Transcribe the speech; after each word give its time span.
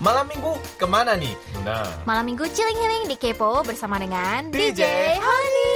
Malam 0.00 0.32
minggu 0.32 0.56
ke 0.80 0.86
mana 0.88 1.12
nih? 1.12 1.36
Nah, 1.60 1.84
Malam 2.08 2.24
minggu 2.32 2.48
chilling 2.56 2.72
healing 2.80 3.04
di 3.04 3.20
Kepo 3.20 3.60
bersama 3.60 4.00
dengan 4.00 4.48
DJ 4.48 4.80
DJ 4.80 4.82
Honey. 5.20 5.68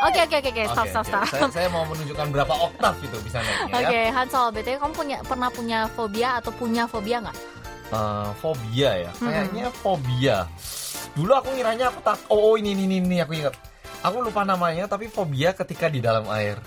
Oke 0.00 0.20
oke 0.26 0.36
oke 0.42 0.50
oke 0.50 0.62
stop 0.74 0.86
stop 0.90 1.04
oke. 1.06 1.12
stop. 1.14 1.26
Saya, 1.30 1.42
saya 1.54 1.68
mau 1.70 1.86
menunjukkan 1.86 2.26
berapa 2.34 2.54
oktav 2.56 2.98
itu 3.04 3.14
bisa 3.22 3.38
naiknya 3.38 3.74
Oke 3.84 4.00
ya. 4.02 4.10
Hansol, 4.16 4.46
btw 4.50 4.76
kamu 4.80 4.92
punya 4.96 5.16
pernah 5.22 5.48
punya 5.52 5.78
fobia 5.92 6.28
atau 6.42 6.50
punya 6.56 6.82
fobia 6.90 7.16
nggak? 7.22 7.36
Eh, 7.90 8.28
fobia 8.42 8.90
ya, 9.06 9.10
kayaknya 9.14 9.66
fobia. 9.70 10.38
Dulu 11.14 11.32
aku 11.36 11.54
ngiranya 11.54 11.94
aku 11.94 12.00
tak. 12.02 12.18
Oh, 12.32 12.50
oh, 12.50 12.54
ini 12.58 12.74
ini 12.74 12.88
ini, 12.88 12.96
ini 12.98 13.16
aku 13.22 13.38
ingat. 13.38 13.54
Aku 14.00 14.24
lupa 14.24 14.42
namanya, 14.42 14.88
tapi 14.88 15.06
fobia 15.06 15.52
ketika 15.54 15.86
di 15.86 16.02
dalam 16.02 16.24
air. 16.32 16.58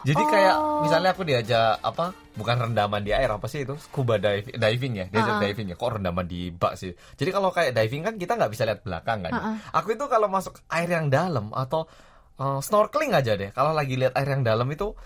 Jadi 0.00 0.22
kayak 0.26 0.54
Oh. 0.56 0.80
misalnya 0.82 1.10
aku 1.12 1.22
diajak 1.22 1.76
apa? 1.80 2.16
Bukan 2.32 2.56
rendaman 2.56 3.04
di 3.04 3.12
air 3.12 3.28
apa 3.28 3.44
sih 3.46 3.68
itu? 3.68 3.76
Scuba 3.76 4.16
diving, 4.16 4.56
diving 4.56 4.92
ya, 4.96 5.06
desert 5.12 5.36
Ah, 5.36 5.38
ah. 5.38 5.42
diving 5.44 5.66
ya. 5.72 5.76
Kok 5.76 5.90
rendaman 6.00 6.24
di 6.24 6.48
bak 6.48 6.74
sih? 6.76 6.96
Jadi 7.20 7.30
kalau 7.30 7.52
kayak 7.52 7.76
diving 7.76 8.02
kan 8.06 8.14
kita 8.16 8.32
nggak 8.40 8.50
bisa 8.52 8.64
lihat 8.64 8.80
belakang 8.80 9.26
kan. 9.28 9.32
Ah. 9.32 9.56
Aku 9.82 9.92
itu 9.92 10.04
kalau 10.08 10.28
masuk 10.32 10.56
air 10.72 10.88
yang 10.88 11.12
dalam 11.12 11.52
atau 11.52 11.84
eh, 12.40 12.60
snorkeling 12.64 13.12
aja 13.12 13.36
deh. 13.36 13.52
Kalau 13.52 13.76
lagi 13.76 14.00
lihat 14.00 14.16
air 14.16 14.28
yang 14.32 14.40
dalam 14.40 14.64
itu 14.72 14.96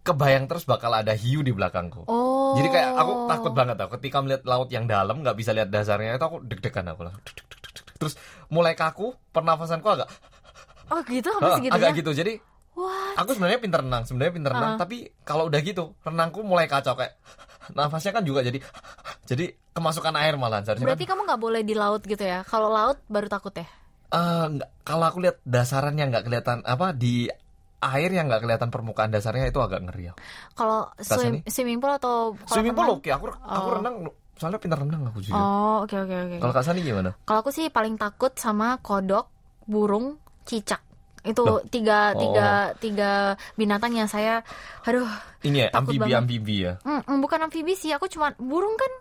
kebayang 0.00 0.48
terus 0.48 0.64
bakal 0.64 0.92
ada 0.92 1.12
hiu 1.12 1.40
di 1.40 1.52
belakangku. 1.52 2.04
Oh. 2.08 2.56
Jadi 2.56 2.68
kayak 2.72 2.90
aku 2.96 3.12
takut 3.28 3.52
banget 3.52 3.76
tau 3.76 3.88
ketika 3.96 4.20
melihat 4.20 4.42
laut 4.48 4.68
yang 4.72 4.84
dalam 4.84 5.20
nggak 5.24 5.36
bisa 5.36 5.52
lihat 5.52 5.68
dasarnya 5.68 6.16
itu 6.16 6.24
aku 6.24 6.44
deg-degan 6.44 6.88
aku 6.92 7.08
deg. 7.08 7.36
Terus 8.00 8.16
mulai 8.48 8.72
kaku, 8.72 9.12
pernafasanku 9.32 9.84
agak 9.88 10.08
Oh 10.90 10.98
gitu 11.06 11.30
sampai 11.30 11.54
segitu 11.54 11.72
agak 11.72 11.90
gitu. 11.96 12.10
Jadi. 12.10 12.34
Aku 13.14 13.30
sebenarnya 13.32 13.58
pinter 13.58 13.80
renang, 13.80 14.02
sebenarnya 14.02 14.32
pinter 14.32 14.52
renang, 14.52 14.72
Ah. 14.74 14.78
tapi 14.78 14.96
kalau 15.20 15.46
udah 15.46 15.60
gitu 15.60 15.94
renangku 16.00 16.40
mulai 16.40 16.66
kacau 16.66 16.94
kayak 16.94 17.16
nafasnya 17.76 18.12
kan 18.12 18.22
juga 18.22 18.40
jadi 18.40 18.58
jadi 19.30 19.44
kemasukan 19.70 20.14
air 20.16 20.34
malah 20.34 20.60
seharusnya 20.60 20.86
Berarti 20.86 21.04
kan, 21.04 21.14
kamu 21.14 21.20
nggak 21.26 21.40
boleh 21.40 21.62
di 21.62 21.74
laut 21.74 22.02
gitu 22.02 22.20
ya? 22.20 22.42
Kalau 22.42 22.68
laut 22.68 22.98
baru 23.06 23.26
takut 23.26 23.54
ya? 23.54 23.66
nggak- 24.10 24.82
kalau 24.82 25.04
aku 25.06 25.18
lihat 25.20 25.38
dasarannya 25.40 26.04
nggak 26.04 26.24
kelihatan 26.24 26.58
apa 26.62 26.90
di 26.90 27.30
air 27.80 28.10
yang 28.10 28.26
nggak 28.26 28.42
kelihatan 28.42 28.68
permukaan 28.68 29.08
dasarnya 29.08 29.46
itu 29.46 29.56
agak 29.56 29.80
ngeri 29.80 30.10
ya. 30.10 30.14
Kalau 30.52 30.90
swim, 30.98 31.40
swimming 31.46 31.78
pool 31.78 31.94
atau 31.94 32.34
Swimming 32.44 32.74
pool 32.74 32.90
oke, 32.92 33.06
aku 33.06 33.30
aku 33.30 33.38
Oh. 33.64 33.74
renang 33.78 33.94
soalnya 34.34 34.58
pinter 34.58 34.76
renang 34.76 35.06
aku 35.06 35.22
juga. 35.22 35.36
Oh 35.36 35.86
oke 35.86 35.94
oke 35.94 36.16
oke. 36.26 36.36
Kalau 36.38 36.52
Kak 36.52 36.64
Sani 36.66 36.82
gimana? 36.82 37.14
Kalau 37.22 37.38
aku 37.40 37.48
sih 37.48 37.70
paling 37.70 37.94
takut 37.94 38.34
sama 38.34 38.76
kodok, 38.78 39.30
burung, 39.62 40.18
cicak. 40.42 40.82
Itu 41.22 41.42
Loh. 41.42 41.60
tiga, 41.64 42.12
Oh. 42.12 42.18
tiga, 42.18 42.48
tiga 42.76 43.10
binatang 43.54 43.92
yang 43.92 44.06
saya, 44.06 44.40
aduh, 44.82 45.04
Ini 45.40 45.56
ya 45.62 45.68
amfibi 45.72 46.00
banget. 46.02 46.18
amfibi 46.18 46.56
ya. 46.62 46.72
mm, 46.80 47.00
mm, 47.04 47.18
bukan 47.18 47.38
amfibi 47.42 47.72
sih. 47.74 47.90
Aku 47.90 48.06
cuma 48.06 48.32
burung 48.36 48.72
kan, 48.74 48.92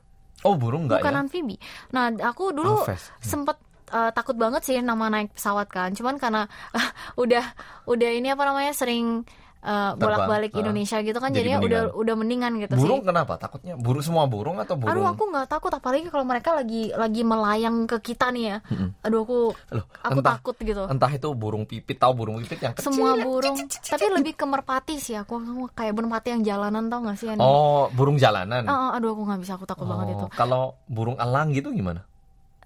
Oh 0.41 0.55
burung 0.55 0.85
nggak 0.85 0.99
bukan 0.99 1.13
ya? 1.13 1.19
amfibi. 1.21 1.55
Nah, 1.89 2.11
aku 2.21 2.51
dulu 2.51 2.81
Alves. 2.81 3.11
sempet 3.19 3.59
uh, 3.89 4.07
takut 4.09 4.33
banget 4.33 4.63
sih 4.63 4.75
nama 4.77 5.07
naik 5.07 5.31
pesawat 5.31 5.67
kan. 5.67 5.91
Cuman 5.91 6.15
karena 6.15 6.47
udah, 7.15 7.43
udah 7.85 8.09
ini 8.09 8.29
apa 8.29 8.43
namanya 8.43 8.71
sering 8.71 9.23
uh, 9.61 9.91
bolak-balik 9.95 10.51
ah. 10.55 10.59
Indonesia 10.59 10.97
gitu 10.99 11.17
kan, 11.17 11.29
Jadi 11.29 11.37
jadinya 11.51 11.59
udah, 11.59 11.81
mendingan. 11.87 12.01
udah 12.01 12.15
mendingan 12.15 12.51
gitu 12.59 12.73
Burung 12.75 13.01
sih. 13.01 13.07
kenapa? 13.07 13.33
Takutnya 13.35 13.73
burung 13.75 14.03
semua 14.03 14.23
burung 14.25 14.57
atau 14.57 14.75
burung? 14.75 14.91
Aduh, 14.95 15.05
aku 15.05 15.23
nggak 15.29 15.47
takut 15.47 15.71
apalagi 15.71 16.07
kalau 16.07 16.25
mereka 16.25 16.49
lagi 16.51 16.89
lagi 16.91 17.21
melayang 17.21 17.85
ke 17.85 17.97
kita 18.01 18.33
nih 18.33 18.43
ya. 18.43 18.57
Aduh, 19.03 19.19
aku 19.23 19.37
Loh, 19.71 19.85
aku 20.01 20.19
entah 20.19 20.35
takut 20.35 20.55
gitu. 20.59 20.83
entah 20.89 21.11
itu 21.11 21.29
burung 21.31 21.63
pipit 21.63 21.95
tahu 21.95 22.11
burung 22.17 22.35
pipit 22.41 22.59
yang 22.59 22.73
kecil. 22.73 22.89
semua 22.91 23.13
burung 23.15 23.55
tapi 23.69 24.05
lebih 24.09 24.33
ke 24.33 24.45
merpati 24.49 24.97
sih 24.97 25.13
aku, 25.13 25.37
kayak 25.71 25.93
burung 25.93 26.09
merpati 26.09 26.33
yang 26.33 26.43
jalanan 26.43 26.89
tau 26.89 27.05
gak 27.05 27.15
sih 27.15 27.27
Oh 27.37 27.87
burung 27.93 28.17
jalanan. 28.17 28.65
Oh, 28.65 28.89
aduh 28.91 29.13
aku 29.13 29.21
nggak 29.29 29.41
bisa 29.45 29.53
aku 29.55 29.69
takut 29.69 29.85
banget 29.85 30.17
itu 30.17 30.25
Oh, 30.25 30.31
Kalau 30.33 30.63
burung 30.89 31.15
elang 31.15 31.53
gitu 31.53 31.69
gimana? 31.69 32.08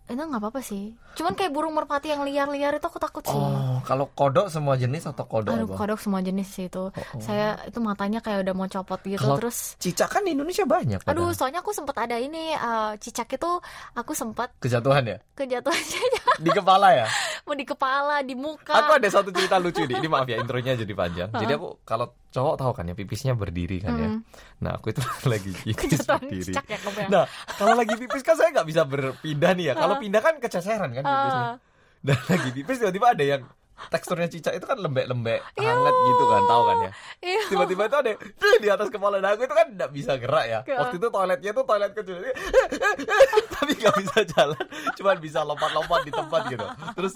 Itu 0.04 0.20
nggak 0.20 0.42
apa-apa 0.44 0.60
sih 0.60 0.92
cuman 1.16 1.32
kayak 1.32 1.52
burung 1.56 1.72
merpati 1.72 2.12
yang 2.12 2.28
liar-liar 2.28 2.76
itu 2.76 2.84
aku 2.84 3.00
takut 3.00 3.24
sih 3.24 3.32
Oh 3.34 3.80
kalau 3.84 4.12
kodok 4.12 4.52
semua 4.52 4.76
jenis 4.76 5.08
atau 5.08 5.24
kodok 5.24 5.56
aduh 5.56 5.68
apa? 5.68 5.76
kodok 5.80 6.00
semua 6.00 6.20
jenis 6.20 6.48
sih 6.48 6.68
itu 6.68 6.92
oh. 6.92 7.20
saya 7.24 7.56
itu 7.64 7.80
matanya 7.80 8.20
kayak 8.20 8.44
udah 8.44 8.54
mau 8.56 8.68
copot 8.68 9.00
gitu 9.04 9.20
Kalau 9.20 9.40
terus 9.40 9.80
Cicak 9.80 10.12
kan 10.12 10.22
di 10.24 10.36
Indonesia 10.36 10.68
banyak. 10.68 11.00
aduh 11.04 11.32
padahal. 11.32 11.36
soalnya 11.36 11.60
aku 11.64 11.72
sempat 11.72 11.96
ada 12.04 12.20
ini 12.20 12.52
eh, 12.52 12.92
cicak 13.00 13.32
itu 13.36 13.52
aku 13.96 14.12
sempat 14.12 14.52
Kejatuhan 14.60 15.04
ya? 15.08 15.18
kejatuhannya 15.34 16.02
Di 16.40 16.50
kepala 16.52 16.88
ya? 16.96 17.06
mau 17.48 17.56
di 17.56 17.66
kepala 17.68 18.24
di 18.24 18.36
muka 18.36 18.74
Aku 18.74 18.92
ada 18.96 19.08
satu 19.08 19.30
cerita 19.32 19.60
lucu 19.60 19.84
nih. 19.84 20.00
Ini 20.00 20.08
maaf 20.08 20.28
ya 20.28 20.40
intronya 20.40 20.74
jadi 20.80 20.94
panjang. 20.96 21.30
Jadi 21.32 21.52
aku 21.54 21.80
kalau 21.84 22.12
cowok 22.34 22.56
tahu 22.58 22.72
kan 22.74 22.90
ya 22.90 22.96
pipisnya 22.98 23.38
berdiri 23.38 23.78
kan 23.78 23.94
ya. 23.94 24.10
Mm. 24.10 24.20
Nah 24.66 24.72
aku 24.82 24.90
itu 24.90 25.02
lagi 25.32 25.54
pipis 25.54 26.02
berdiri. 26.02 26.54
ya 26.58 26.64
ya 26.66 27.08
Nah 27.08 27.24
kalau 27.56 27.78
lagi 27.78 27.94
pipis 27.94 28.26
kan 28.26 28.34
saya 28.34 28.50
nggak 28.50 28.68
bisa 28.68 28.82
berpindah 28.90 29.52
nih 29.54 29.66
ya. 29.70 29.74
Kalau 29.78 29.96
pindah 30.04 30.22
kan 30.26 30.36
keceseran 30.42 30.90
kan 30.98 31.04
pipisnya. 31.06 31.46
Ah. 31.54 31.56
Dan 32.04 32.18
lagi 32.28 32.50
pipis 32.52 32.78
tiba-tiba 32.82 33.08
ada 33.14 33.24
yang 33.24 33.42
teksturnya 33.90 34.28
cicak 34.28 34.54
itu 34.54 34.64
kan 34.64 34.78
lembek-lembek 34.78 35.40
hangat 35.56 35.96
gitu 36.04 36.24
kan 36.26 36.42
tahu 36.44 36.62
kan 36.64 36.78
ya. 36.80 36.92
Iya. 37.20 37.42
Tiba-tiba 37.48 37.84
itu 37.84 37.98
ada 37.98 38.12
di 38.58 38.68
atas 38.68 38.88
kepala 38.88 39.18
nah 39.18 39.32
aku 39.32 39.44
itu 39.44 39.52
kan 39.52 39.68
nggak 39.70 39.92
bisa 39.92 40.16
gerak 40.16 40.46
ya. 40.46 40.60
Ke- 40.62 40.76
Waktu 40.76 40.96
itu 40.98 41.08
toiletnya 41.08 41.52
tuh 41.52 41.64
toilet 41.64 41.92
kecil. 41.92 42.18
Tapi 43.54 43.72
nggak 43.74 43.96
bisa 43.98 44.20
jalan, 44.28 44.66
cuma 44.94 45.12
bisa 45.16 45.40
lompat-lompat 45.42 46.00
di 46.04 46.12
tempat 46.12 46.42
gitu. 46.48 46.66
Terus 46.94 47.14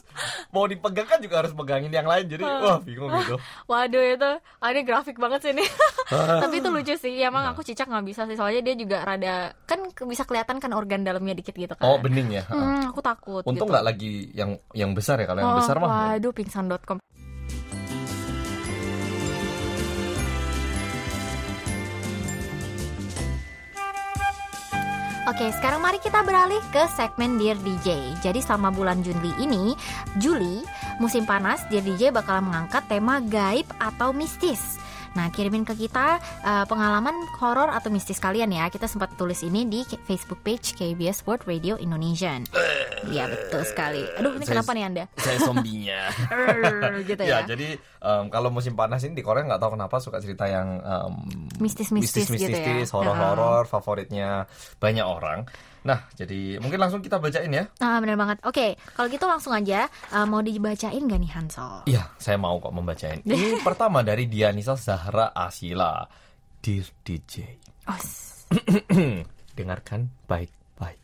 mau 0.49 0.65
dipegang 0.65 1.07
kan 1.07 1.19
juga 1.19 1.41
harus 1.41 1.51
pegangin 1.51 1.89
yang 1.89 2.05
lain 2.05 2.25
jadi 2.25 2.43
wah 2.43 2.79
bingung 2.79 3.11
gitu. 3.17 3.35
Waduh 3.69 4.03
itu, 4.07 4.31
ah, 4.39 4.69
ini 4.69 4.81
grafik 4.81 5.17
banget 5.17 5.39
sih 5.41 5.51
ini. 5.51 5.65
Tapi 6.07 6.55
itu 6.57 6.69
lucu 6.69 6.95
sih, 6.95 7.13
ya, 7.15 7.27
emang 7.27 7.47
aku 7.47 7.61
cicak 7.61 7.85
nggak 7.85 8.05
bisa 8.05 8.23
sih, 8.23 8.35
soalnya 8.35 8.61
dia 8.63 8.75
juga 8.75 9.03
rada 9.03 9.35
kan 9.65 9.79
bisa 10.03 10.23
kelihatan 10.23 10.57
kan 10.57 10.71
organ 10.71 11.03
dalamnya 11.03 11.33
dikit 11.33 11.53
gitu 11.53 11.73
kan. 11.73 11.83
Oh 11.83 11.97
bening 11.97 12.31
ya. 12.31 12.43
Hmm, 12.47 12.87
aku 12.87 12.99
takut. 13.01 13.43
Untung 13.43 13.67
gitu. 13.67 13.73
nggak 13.73 13.85
lagi 13.85 14.31
yang 14.31 14.55
yang 14.71 14.91
besar 14.91 15.19
ya 15.19 15.27
kalau 15.27 15.39
yang 15.39 15.51
Oh, 15.51 15.59
besar 15.59 15.75
mah. 15.77 15.89
Waduh, 16.15 16.31
pingsan.com. 16.47 17.03
Oke, 25.27 25.51
sekarang 25.59 25.83
mari 25.83 25.99
kita 25.99 26.23
beralih 26.23 26.63
ke 26.71 26.87
segmen 26.95 27.35
Dear 27.35 27.59
DJ. 27.59 28.15
Jadi 28.23 28.39
selama 28.39 28.71
bulan 28.71 29.03
Juli 29.03 29.35
ini, 29.43 29.75
Juli, 30.23 30.63
musim 31.03 31.27
panas, 31.27 31.67
Dear 31.67 31.83
DJ 31.83 32.15
bakal 32.15 32.39
mengangkat 32.39 32.87
tema 32.87 33.19
gaib 33.19 33.67
atau 33.75 34.15
mistis. 34.15 34.79
Nah, 35.17 35.33
kirimin 35.33 35.65
ke 35.65 35.73
kita 35.73 36.21
eh, 36.21 36.65
pengalaman 36.69 37.17
horor 37.41 37.73
atau 37.73 37.89
mistis 37.89 38.21
kalian 38.21 38.53
ya. 38.53 38.69
Kita 38.69 38.85
sempat 38.85 39.17
tulis 39.17 39.41
ini 39.41 39.65
di 39.65 39.81
Facebook 40.05 40.45
page 40.45 40.77
KBS 40.77 41.25
World 41.25 41.49
Radio 41.49 41.73
Indonesian. 41.75 42.45
Iya, 43.09 43.25
betul 43.25 43.65
sekali. 43.65 44.05
Aduh, 44.13 44.37
ini 44.37 44.45
Saya- 44.45 44.61
kenapa 44.61 44.71
nih 44.71 44.83
Anda? 44.85 45.03
Saya 45.17 45.37
zombinya. 45.41 46.01
Err, 46.33 47.01
gitu 47.01 47.21
ya, 47.23 47.41
ya. 47.41 47.49
jadi 47.49 47.67
em, 47.79 48.23
kalau 48.29 48.53
musim 48.53 48.77
panas 48.77 49.01
ini 49.01 49.13
di 49.13 49.25
Korea 49.25 49.41
nggak 49.41 49.57
tahu 49.57 49.73
kenapa 49.73 49.97
suka 49.97 50.21
cerita 50.21 50.45
yang 50.45 50.77
em, 50.77 51.13
Mistis-mistis 51.57 52.29
gitu 52.29 52.37
ya. 52.37 52.53
mistis-mistis, 52.53 52.93
horor-horor, 52.93 53.65
favoritnya 53.65 54.45
banyak 54.77 55.05
orang. 55.05 55.49
Nah, 55.87 56.03
jadi 56.19 56.59
mungkin 56.59 56.83
langsung 56.83 56.99
kita 56.99 57.15
bacain 57.15 57.47
ya. 57.47 57.63
Ah, 57.79 58.03
bener 58.03 58.19
banget. 58.19 58.43
Oke, 58.43 58.75
kalau 58.91 59.07
gitu 59.07 59.23
langsung 59.23 59.55
aja 59.55 59.87
eh, 59.87 60.25
mau 60.27 60.43
dibacain 60.43 60.99
gak 60.99 61.21
nih 61.23 61.31
Hansol? 61.31 61.87
Iya, 61.87 62.11
saya 62.19 62.35
mau 62.35 62.59
kok 62.59 62.75
membacain. 62.75 63.23
Ini 63.27 63.63
pertama 63.63 64.03
dari 64.03 64.27
Dianisa 64.27 64.75
Zahra 64.75 65.31
Asila. 65.31 66.03
Dear 66.59 66.83
DJ. 67.07 67.55
Os. 67.87 68.43
Dengarkan 69.57 70.11
baik-baik. 70.27 70.99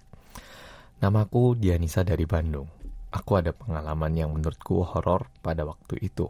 Namaku 1.00 1.56
Dianisa 1.56 2.04
dari 2.04 2.28
Bandung. 2.28 2.68
Aku 3.16 3.40
ada 3.40 3.56
pengalaman 3.56 4.12
yang 4.20 4.36
menurutku 4.36 4.84
horor 4.84 5.32
pada 5.40 5.64
waktu 5.64 5.96
itu. 6.04 6.28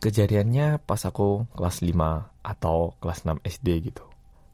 Kejadiannya 0.00 0.84
pas 0.84 1.00
aku 1.08 1.48
kelas 1.56 1.80
5 1.80 1.96
atau 2.44 2.92
kelas 3.00 3.24
6 3.24 3.40
SD 3.48 3.68
gitu. 3.88 4.09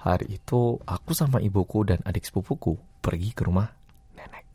Hari 0.06 0.38
itu 0.38 0.78
aku 0.86 1.10
sama 1.18 1.42
ibuku 1.42 1.82
dan 1.82 1.98
adik 2.06 2.30
sepupuku 2.30 3.02
pergi 3.02 3.34
ke 3.34 3.42
rumah 3.42 3.66
nenek. 4.14 4.46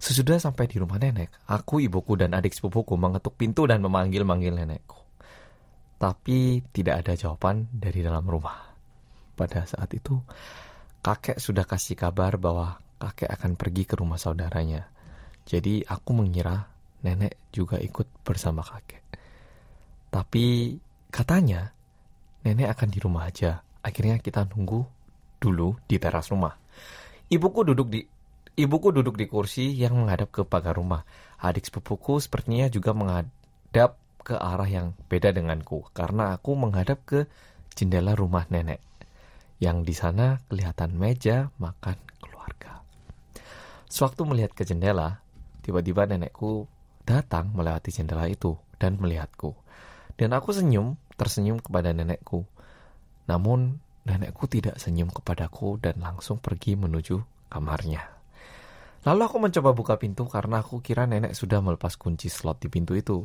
Sesudah 0.00 0.40
sampai 0.40 0.64
di 0.72 0.80
rumah 0.80 0.96
nenek, 0.96 1.28
aku, 1.44 1.84
ibuku, 1.84 2.16
dan 2.16 2.32
adik 2.32 2.56
sepupuku 2.56 2.96
mengetuk 2.96 3.36
pintu 3.36 3.68
dan 3.68 3.84
memanggil-manggil 3.84 4.56
nenekku. 4.56 4.96
Tapi 6.00 6.64
tidak 6.72 7.04
ada 7.04 7.12
jawaban 7.12 7.68
dari 7.76 8.00
dalam 8.00 8.24
rumah. 8.24 8.72
Pada 9.36 9.68
saat 9.68 9.92
itu, 9.92 10.16
kakek 11.04 11.36
sudah 11.36 11.68
kasih 11.68 12.00
kabar 12.00 12.40
bahwa 12.40 12.80
kakek 12.96 13.36
akan 13.36 13.60
pergi 13.60 13.84
ke 13.84 14.00
rumah 14.00 14.16
saudaranya. 14.16 14.88
Jadi 15.44 15.84
aku 15.84 16.16
mengira 16.16 16.56
nenek 17.04 17.52
juga 17.52 17.76
ikut 17.76 18.24
bersama 18.24 18.64
kakek. 18.64 19.04
Tapi 20.08 20.72
katanya 21.12 21.68
nenek 22.48 22.72
akan 22.72 22.88
di 22.88 22.98
rumah 23.04 23.28
aja. 23.28 23.60
Akhirnya 23.84 24.16
kita 24.16 24.48
nunggu 24.48 24.88
dulu 25.36 25.76
di 25.84 26.00
teras 26.00 26.32
rumah. 26.32 26.56
Ibuku 27.28 27.60
duduk 27.68 27.92
di 27.92 28.00
ibuku 28.56 28.96
duduk 28.96 29.20
di 29.20 29.28
kursi 29.28 29.76
yang 29.76 30.00
menghadap 30.00 30.32
ke 30.32 30.42
pagar 30.48 30.80
rumah. 30.80 31.04
Adik 31.36 31.68
sepupuku 31.68 32.16
sepertinya 32.24 32.72
juga 32.72 32.96
menghadap 32.96 34.00
ke 34.24 34.32
arah 34.40 34.64
yang 34.64 34.96
beda 35.12 35.36
denganku 35.36 35.84
karena 35.92 36.32
aku 36.32 36.56
menghadap 36.56 37.04
ke 37.04 37.28
jendela 37.76 38.16
rumah 38.16 38.48
nenek. 38.48 38.80
Yang 39.60 39.78
di 39.84 39.94
sana 39.94 40.40
kelihatan 40.48 40.96
meja 40.96 41.52
makan 41.60 42.00
keluarga. 42.24 42.80
Sewaktu 43.92 44.24
melihat 44.24 44.56
ke 44.56 44.64
jendela, 44.64 45.20
tiba-tiba 45.60 46.08
nenekku 46.08 46.66
datang 47.04 47.52
melewati 47.52 47.92
jendela 47.92 48.24
itu 48.26 48.56
dan 48.80 48.96
melihatku. 48.96 49.52
Dan 50.16 50.32
aku 50.32 50.56
senyum, 50.56 50.96
tersenyum 51.20 51.60
kepada 51.60 51.92
nenekku. 51.92 52.48
Namun, 53.30 53.80
nenekku 54.04 54.44
tidak 54.46 54.76
senyum 54.76 55.08
kepadaku 55.08 55.80
dan 55.80 56.00
langsung 56.00 56.36
pergi 56.38 56.76
menuju 56.76 57.48
kamarnya. 57.48 58.02
Lalu 59.04 59.20
aku 59.20 59.36
mencoba 59.36 59.70
buka 59.76 59.94
pintu 60.00 60.24
karena 60.24 60.64
aku 60.64 60.80
kira 60.80 61.04
nenek 61.04 61.36
sudah 61.36 61.60
melepas 61.60 61.96
kunci 62.00 62.32
slot 62.32 62.64
di 62.64 62.68
pintu 62.72 62.96
itu. 62.96 63.20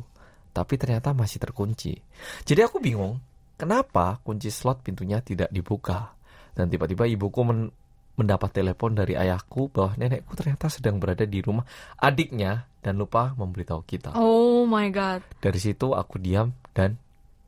Tapi 0.50 0.76
ternyata 0.76 1.16
masih 1.16 1.40
terkunci. 1.40 1.96
Jadi 2.44 2.60
aku 2.60 2.82
bingung, 2.82 3.16
kenapa 3.56 4.20
kunci 4.20 4.52
slot 4.52 4.84
pintunya 4.84 5.24
tidak 5.24 5.48
dibuka? 5.48 6.12
Dan 6.52 6.68
tiba-tiba 6.68 7.08
ibuku 7.08 7.40
men 7.46 7.72
mendapat 8.20 8.52
telepon 8.52 8.92
dari 8.92 9.16
ayahku 9.16 9.72
bahwa 9.72 9.96
nenekku 9.96 10.36
ternyata 10.36 10.68
sedang 10.68 11.00
berada 11.00 11.24
di 11.24 11.40
rumah 11.40 11.64
adiknya 11.96 12.68
dan 12.84 13.00
lupa 13.00 13.32
memberitahu 13.32 13.80
kita. 13.88 14.12
Oh 14.20 14.68
my 14.68 14.92
god. 14.92 15.24
Dari 15.40 15.56
situ 15.56 15.96
aku 15.96 16.20
diam 16.20 16.52
dan 16.76 17.00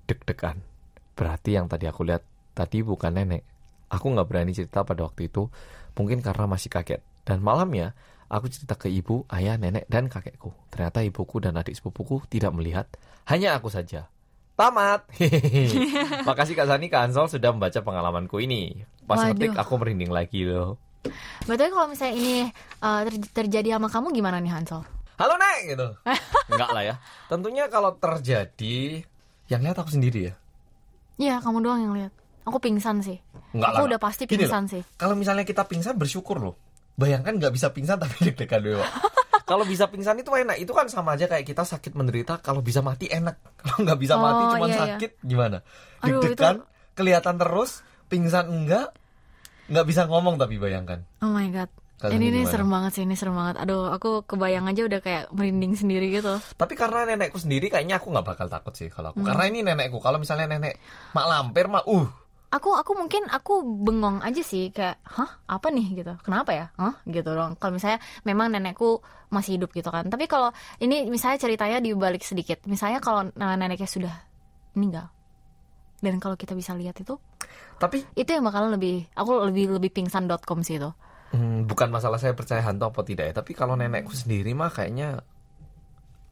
deg-degan. 0.08 0.56
Berarti 1.12 1.60
yang 1.60 1.68
tadi 1.68 1.84
aku 1.84 2.08
lihat 2.08 2.24
tadi 2.52 2.84
bukan 2.84 3.12
nenek. 3.12 3.42
Aku 3.92 4.08
nggak 4.12 4.28
berani 4.28 4.56
cerita 4.56 4.84
pada 4.84 5.04
waktu 5.04 5.28
itu, 5.28 5.52
mungkin 5.96 6.24
karena 6.24 6.48
masih 6.48 6.72
kaget. 6.72 7.04
Dan 7.28 7.44
malamnya, 7.44 7.92
aku 8.32 8.48
cerita 8.48 8.74
ke 8.78 8.88
ibu, 8.88 9.28
ayah, 9.28 9.60
nenek, 9.60 9.84
dan 9.92 10.08
kakekku. 10.08 10.56
Ternyata 10.72 11.04
ibuku 11.04 11.36
dan 11.44 11.60
adik 11.60 11.76
sepupuku 11.76 12.24
tidak 12.32 12.56
melihat, 12.56 12.88
hanya 13.28 13.56
aku 13.60 13.68
saja. 13.68 14.08
Tamat. 14.56 15.08
Makasih 16.28 16.54
Kak 16.56 16.68
Sani, 16.68 16.86
Kak 16.92 17.08
Ansol 17.08 17.28
sudah 17.28 17.52
membaca 17.52 17.80
pengalamanku 17.80 18.40
ini. 18.40 18.84
Pas 19.04 19.20
Waduh. 19.20 19.32
ngetik 19.32 19.56
aku 19.56 19.72
merinding 19.80 20.12
lagi 20.12 20.44
loh. 20.44 20.76
Betul 21.48 21.74
kalau 21.74 21.90
misalnya 21.90 22.14
ini 22.14 22.34
uh, 22.78 23.02
ter- 23.02 23.32
terjadi 23.42 23.74
sama 23.74 23.90
kamu 23.90 24.14
gimana 24.14 24.38
nih 24.38 24.54
Hansol? 24.54 24.86
Halo 25.18 25.34
Nek 25.34 25.58
gitu. 25.66 25.88
Enggak 26.52 26.70
lah 26.70 26.82
ya. 26.86 26.94
Tentunya 27.26 27.64
kalau 27.66 27.96
terjadi 27.98 29.02
yang 29.50 29.60
lihat 29.66 29.76
aku 29.82 29.90
sendiri 29.90 30.30
ya. 30.30 30.34
Iya, 31.18 31.34
kamu 31.42 31.58
doang 31.60 31.80
yang 31.82 31.94
lihat. 31.96 32.12
Aku 32.42 32.58
pingsan 32.58 33.00
sih. 33.00 33.18
Enggak 33.52 33.70
Aku 33.72 33.82
lah. 33.84 33.88
udah 33.94 34.00
pasti 34.00 34.24
Gini 34.24 34.42
pingsan 34.42 34.64
sih. 34.66 34.82
Kalau 34.94 35.14
misalnya 35.14 35.42
kita 35.42 35.64
pingsan 35.64 35.94
bersyukur 35.94 36.38
loh. 36.38 36.54
Bayangkan 36.92 37.34
nggak 37.34 37.50
bisa 37.50 37.70
pingsan 37.70 37.96
tapi 37.96 38.14
deg-degan 38.26 38.60
dulu. 38.60 38.82
kalau 39.50 39.62
bisa 39.62 39.86
pingsan 39.86 40.16
itu 40.16 40.28
enak. 40.28 40.56
Itu 40.56 40.72
kan 40.72 40.86
sama 40.86 41.14
aja 41.14 41.26
kayak 41.26 41.44
kita 41.44 41.62
sakit 41.62 41.92
menderita. 41.92 42.38
Kalau 42.38 42.60
bisa 42.60 42.80
mati 42.80 43.06
enak. 43.06 43.36
Kalau 43.62 43.78
nggak 43.82 43.98
bisa 43.98 44.14
mati 44.16 44.42
Oh, 44.42 44.50
cuma 44.52 44.66
iya, 44.66 44.72
iya. 44.72 44.80
sakit 44.82 45.10
gimana? 45.22 45.58
Aduh, 46.00 46.18
Deg-degan, 46.18 46.56
kelihatan 46.92 47.36
terus, 47.36 47.70
pingsan 48.06 48.46
enggak, 48.46 48.90
nggak 49.68 49.86
bisa 49.86 50.04
ngomong 50.04 50.34
tapi 50.34 50.58
bayangkan. 50.58 51.06
Oh 51.18 51.30
my 51.30 51.46
god. 51.48 51.70
Kalian 51.96 52.18
ini 52.18 52.26
ini 52.26 52.38
gimana? 52.40 52.50
serem 52.50 52.66
banget 52.68 52.92
sih, 52.92 53.02
ini 53.06 53.14
serem 53.14 53.38
banget. 53.38 53.62
Aduh, 53.62 53.86
aku 53.86 54.26
kebayang 54.26 54.66
aja 54.66 54.82
udah 54.82 54.98
kayak 54.98 55.30
merinding 55.30 55.78
sendiri 55.78 56.10
gitu. 56.10 56.34
Tapi 56.52 56.74
karena 56.74 57.06
nenekku 57.06 57.38
sendiri 57.38 57.70
kayaknya 57.70 58.02
aku 58.02 58.10
nggak 58.10 58.26
bakal 58.26 58.50
takut 58.50 58.74
sih 58.74 58.90
kalau 58.90 59.14
Hmm. 59.14 59.22
aku. 59.22 59.30
Karena 59.30 59.44
ini 59.46 59.58
nenekku. 59.62 60.02
Kalau 60.02 60.18
misalnya 60.18 60.50
nenek 60.50 60.82
mak 61.14 61.30
lampir 61.30 61.70
mah 61.70 61.86
uh 61.86 62.10
Aku 62.52 62.76
aku 62.76 62.92
mungkin 62.92 63.24
aku 63.32 63.64
bengong 63.64 64.20
aja 64.20 64.44
sih 64.44 64.68
kayak, 64.68 65.00
hah 65.08 65.40
apa 65.48 65.72
nih 65.72 66.04
gitu? 66.04 66.12
Kenapa 66.20 66.52
ya? 66.52 66.68
Hah 66.76 67.00
gitu 67.08 67.32
dong. 67.32 67.56
Kalau 67.56 67.72
misalnya 67.72 67.96
memang 68.28 68.52
nenekku 68.52 69.00
masih 69.32 69.56
hidup 69.56 69.72
gitu 69.72 69.88
kan. 69.88 70.12
Tapi 70.12 70.28
kalau 70.28 70.52
ini 70.76 71.08
misalnya 71.08 71.40
ceritanya 71.40 71.80
dibalik 71.80 72.20
sedikit. 72.20 72.60
Misalnya 72.68 73.00
kalau 73.00 73.24
uh, 73.24 73.56
neneknya 73.56 73.88
sudah 73.88 74.12
meninggal. 74.76 75.08
Dan 76.04 76.20
kalau 76.20 76.36
kita 76.36 76.52
bisa 76.52 76.76
lihat 76.76 76.98
itu, 77.00 77.16
tapi 77.78 78.04
itu 78.18 78.28
yang 78.28 78.42
bakalan 78.42 78.74
lebih 78.74 79.06
aku 79.14 79.48
lebih 79.48 79.78
lebih 79.78 79.90
pingsan.com 79.94 80.60
sih 80.60 80.76
itu. 80.76 80.90
Hmm, 81.32 81.64
bukan 81.64 81.88
masalah 81.88 82.20
saya 82.20 82.36
percaya 82.36 82.60
hantu 82.60 82.92
apa 82.92 83.00
tidak 83.06 83.32
ya, 83.32 83.34
tapi 83.40 83.56
kalau 83.56 83.78
nenekku 83.78 84.12
sendiri 84.12 84.52
mah 84.52 84.68
kayaknya 84.68 85.24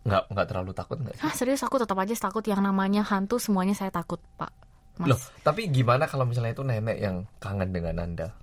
nggak 0.04 0.32
nggak 0.32 0.46
terlalu 0.50 0.72
takut 0.76 1.00
nggak 1.00 1.16
sih? 1.16 1.22
Hah 1.24 1.32
serius 1.32 1.62
aku 1.64 1.80
tetap 1.80 1.96
aja 1.96 2.12
takut 2.12 2.44
yang 2.44 2.60
namanya 2.60 3.06
hantu 3.06 3.40
semuanya 3.40 3.72
saya 3.72 3.88
takut 3.88 4.20
pak. 4.36 4.52
Loh, 5.06 5.20
tapi 5.40 5.70
gimana 5.72 6.04
kalau 6.04 6.28
misalnya 6.28 6.52
itu 6.52 6.64
nenek 6.64 6.98
yang 7.00 7.24
kangen 7.40 7.70
dengan 7.72 7.96
anda? 8.00 8.39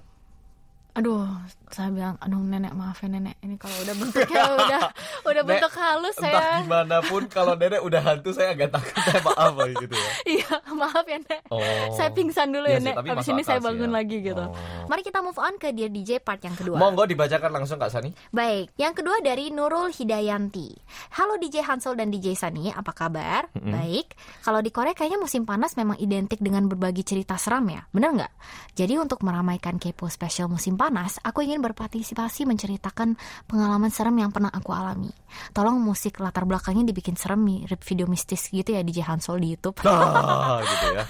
Aduh, 0.97 1.29
saya 1.69 1.94
bilang, 1.94 2.17
aduh 2.17 2.41
nenek 2.41 2.73
maaf 2.73 2.97
ya 2.99 3.07
nenek. 3.07 3.38
Ini 3.38 3.53
kalau 3.61 3.77
udah 3.85 3.95
bentuknya 4.01 4.44
udah 4.49 4.81
udah 5.29 5.44
Nek, 5.44 5.49
bentuk 5.53 5.73
halus 5.77 6.17
Entah 6.17 6.33
saya. 6.33 6.65
gimana 6.65 6.97
pun 7.05 7.21
kalau 7.29 7.53
nenek 7.53 7.85
udah 7.85 8.01
hantu 8.01 8.33
saya 8.33 8.57
agak 8.57 8.73
takut 8.73 8.97
saya 8.97 9.21
maaf 9.21 9.53
gitu 9.77 9.94
ya. 9.94 10.09
Iya, 10.33 10.49
maaf 10.73 11.05
ya 11.05 11.21
nek. 11.21 11.41
Oh. 11.47 11.61
Saya 11.94 12.09
pingsan 12.09 12.49
dulu 12.49 12.65
Iya 12.65 12.73
ya 12.73 12.79
sih, 12.81 12.88
nek. 12.89 12.95
tapi 12.97 13.07
Habis 13.13 13.27
ini 13.29 13.41
saya 13.45 13.59
bangun 13.61 13.89
ya. 13.89 13.94
lagi 13.94 14.17
gitu. 14.25 14.41
Oh. 14.41 14.57
Mari 14.89 15.01
kita 15.05 15.19
move 15.21 15.38
on 15.38 15.53
ke 15.55 15.69
Dear 15.69 15.94
DJ 15.94 16.17
part 16.17 16.41
yang 16.41 16.57
kedua. 16.57 16.81
Monggo 16.81 17.05
dibacakan 17.05 17.51
langsung 17.53 17.77
Kak 17.77 17.94
Sani. 17.94 18.09
Baik, 18.33 18.73
yang 18.75 18.97
kedua 18.97 19.21
dari 19.21 19.53
Nurul 19.53 19.94
Hidayanti. 19.94 20.73
Halo 21.13 21.38
DJ 21.38 21.61
Hansel 21.61 21.94
dan 21.94 22.09
DJ 22.09 22.33
Sani, 22.33 22.73
apa 22.73 22.89
kabar? 22.89 23.53
Baik. 23.53 24.17
Kalau 24.41 24.65
di 24.65 24.73
Korea 24.73 24.97
kayaknya 24.97 25.21
musim 25.21 25.45
panas 25.45 25.77
memang 25.77 26.01
identik 26.01 26.41
dengan 26.41 26.65
berbagi 26.65 27.05
cerita 27.05 27.38
seram 27.38 27.69
ya, 27.69 27.85
bener 27.94 28.17
nggak? 28.17 28.33
Jadi 28.73 28.97
untuk 28.97 29.21
meramaikan 29.21 29.77
Kepo 29.77 30.07
Special 30.07 30.47
musim 30.47 30.73
panas, 30.73 30.87
aku 31.24 31.44
ingin 31.44 31.60
berpartisipasi 31.63 32.48
menceritakan 32.48 33.19
pengalaman 33.45 33.92
serem 33.92 34.16
yang 34.19 34.31
pernah 34.31 34.51
aku 34.51 34.72
alami. 34.72 35.12
Tolong 35.51 35.78
musik 35.80 36.19
latar 36.24 36.48
belakangnya 36.48 36.88
dibikin 36.88 37.16
serem 37.19 37.44
nih, 37.44 37.68
video 37.84 38.07
mistis 38.07 38.48
gitu 38.50 38.74
ya 38.75 38.81
DJ 38.81 39.07
Hansel 39.07 39.39
di 39.42 39.54
YouTube. 39.54 39.80
Ah, 39.86 40.62
gitu 40.72 40.86
ya. 40.94 41.04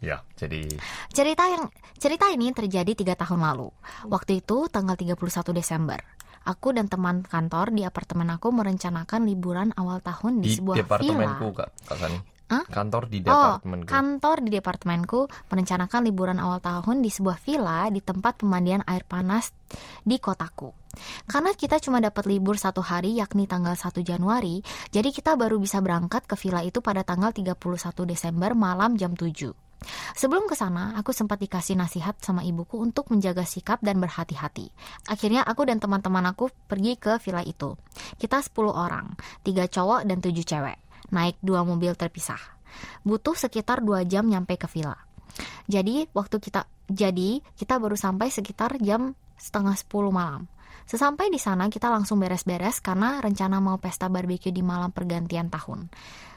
ya, 0.12 0.16
jadi 0.34 0.66
Cerita 1.14 1.44
yang 1.46 1.70
cerita 1.98 2.26
ini 2.32 2.50
terjadi 2.50 2.92
tiga 2.98 3.14
tahun 3.14 3.44
lalu. 3.46 3.68
Waktu 4.10 4.42
itu 4.42 4.66
tanggal 4.66 4.98
31 4.98 5.18
Desember. 5.54 6.00
Aku 6.42 6.74
dan 6.74 6.90
teman 6.90 7.22
kantor 7.22 7.70
di 7.70 7.86
apartemen 7.86 8.26
aku 8.34 8.50
merencanakan 8.50 9.22
liburan 9.22 9.70
awal 9.78 10.02
tahun 10.02 10.42
di, 10.42 10.50
di 10.50 10.58
sebuah 10.58 10.74
villa. 10.98 11.38
Kak, 11.38 11.70
Kak 11.86 11.96
Sani. 12.02 12.31
Hah? 12.52 12.68
Kantor 12.68 13.08
di 13.08 13.24
Oh, 13.24 13.56
departemenku. 13.56 13.88
kantor 13.88 14.36
di 14.44 14.50
departemenku 14.52 15.20
merencanakan 15.48 16.00
liburan 16.04 16.36
awal 16.36 16.60
tahun 16.60 17.00
di 17.00 17.08
sebuah 17.08 17.40
villa 17.40 17.88
di 17.88 18.04
tempat 18.04 18.44
pemandian 18.44 18.84
air 18.84 19.08
panas 19.08 19.56
di 20.04 20.20
kotaku. 20.20 20.68
Karena 21.24 21.56
kita 21.56 21.80
cuma 21.80 22.04
dapat 22.04 22.28
libur 22.28 22.60
satu 22.60 22.84
hari 22.84 23.16
yakni 23.16 23.48
tanggal 23.48 23.72
1 23.72 24.04
Januari, 24.04 24.60
jadi 24.92 25.08
kita 25.08 25.32
baru 25.40 25.56
bisa 25.56 25.80
berangkat 25.80 26.28
ke 26.28 26.36
villa 26.36 26.60
itu 26.60 26.84
pada 26.84 27.00
tanggal 27.00 27.32
31 27.32 27.56
Desember 28.04 28.52
malam 28.52 29.00
jam 29.00 29.16
7. 29.16 29.56
Sebelum 30.14 30.46
ke 30.46 30.54
sana, 30.54 30.94
aku 30.94 31.10
sempat 31.10 31.42
dikasih 31.42 31.74
nasihat 31.74 32.14
sama 32.22 32.46
ibuku 32.46 32.78
untuk 32.78 33.10
menjaga 33.10 33.42
sikap 33.42 33.82
dan 33.82 33.98
berhati-hati. 33.98 34.70
Akhirnya 35.10 35.42
aku 35.42 35.66
dan 35.66 35.82
teman-teman 35.82 36.22
aku 36.28 36.54
pergi 36.70 36.94
ke 37.00 37.18
villa 37.18 37.42
itu. 37.42 37.74
Kita 38.20 38.38
10 38.44 38.70
orang, 38.70 39.16
3 39.42 39.66
cowok 39.66 40.06
dan 40.06 40.22
7 40.22 40.44
cewek. 40.46 40.78
Naik 41.12 41.36
dua 41.44 41.62
mobil 41.62 41.92
terpisah. 41.92 42.40
Butuh 43.04 43.36
sekitar 43.36 43.84
2 43.84 44.08
jam 44.08 44.24
nyampe 44.24 44.56
ke 44.56 44.64
villa. 44.64 44.96
Jadi 45.68 46.08
waktu 46.16 46.40
kita 46.40 46.64
jadi 46.88 47.44
kita 47.56 47.76
baru 47.76 47.96
sampai 47.96 48.32
sekitar 48.32 48.80
jam 48.80 49.12
setengah 49.36 49.76
10 49.76 49.92
malam. 50.08 50.48
Sesampai 50.88 51.30
di 51.30 51.38
sana 51.38 51.68
kita 51.68 51.92
langsung 51.92 52.18
beres-beres 52.18 52.82
karena 52.82 53.20
rencana 53.22 53.62
mau 53.62 53.78
pesta 53.78 54.08
barbeque 54.08 54.50
di 54.50 54.64
malam 54.64 54.90
pergantian 54.90 55.52
tahun. 55.52 55.92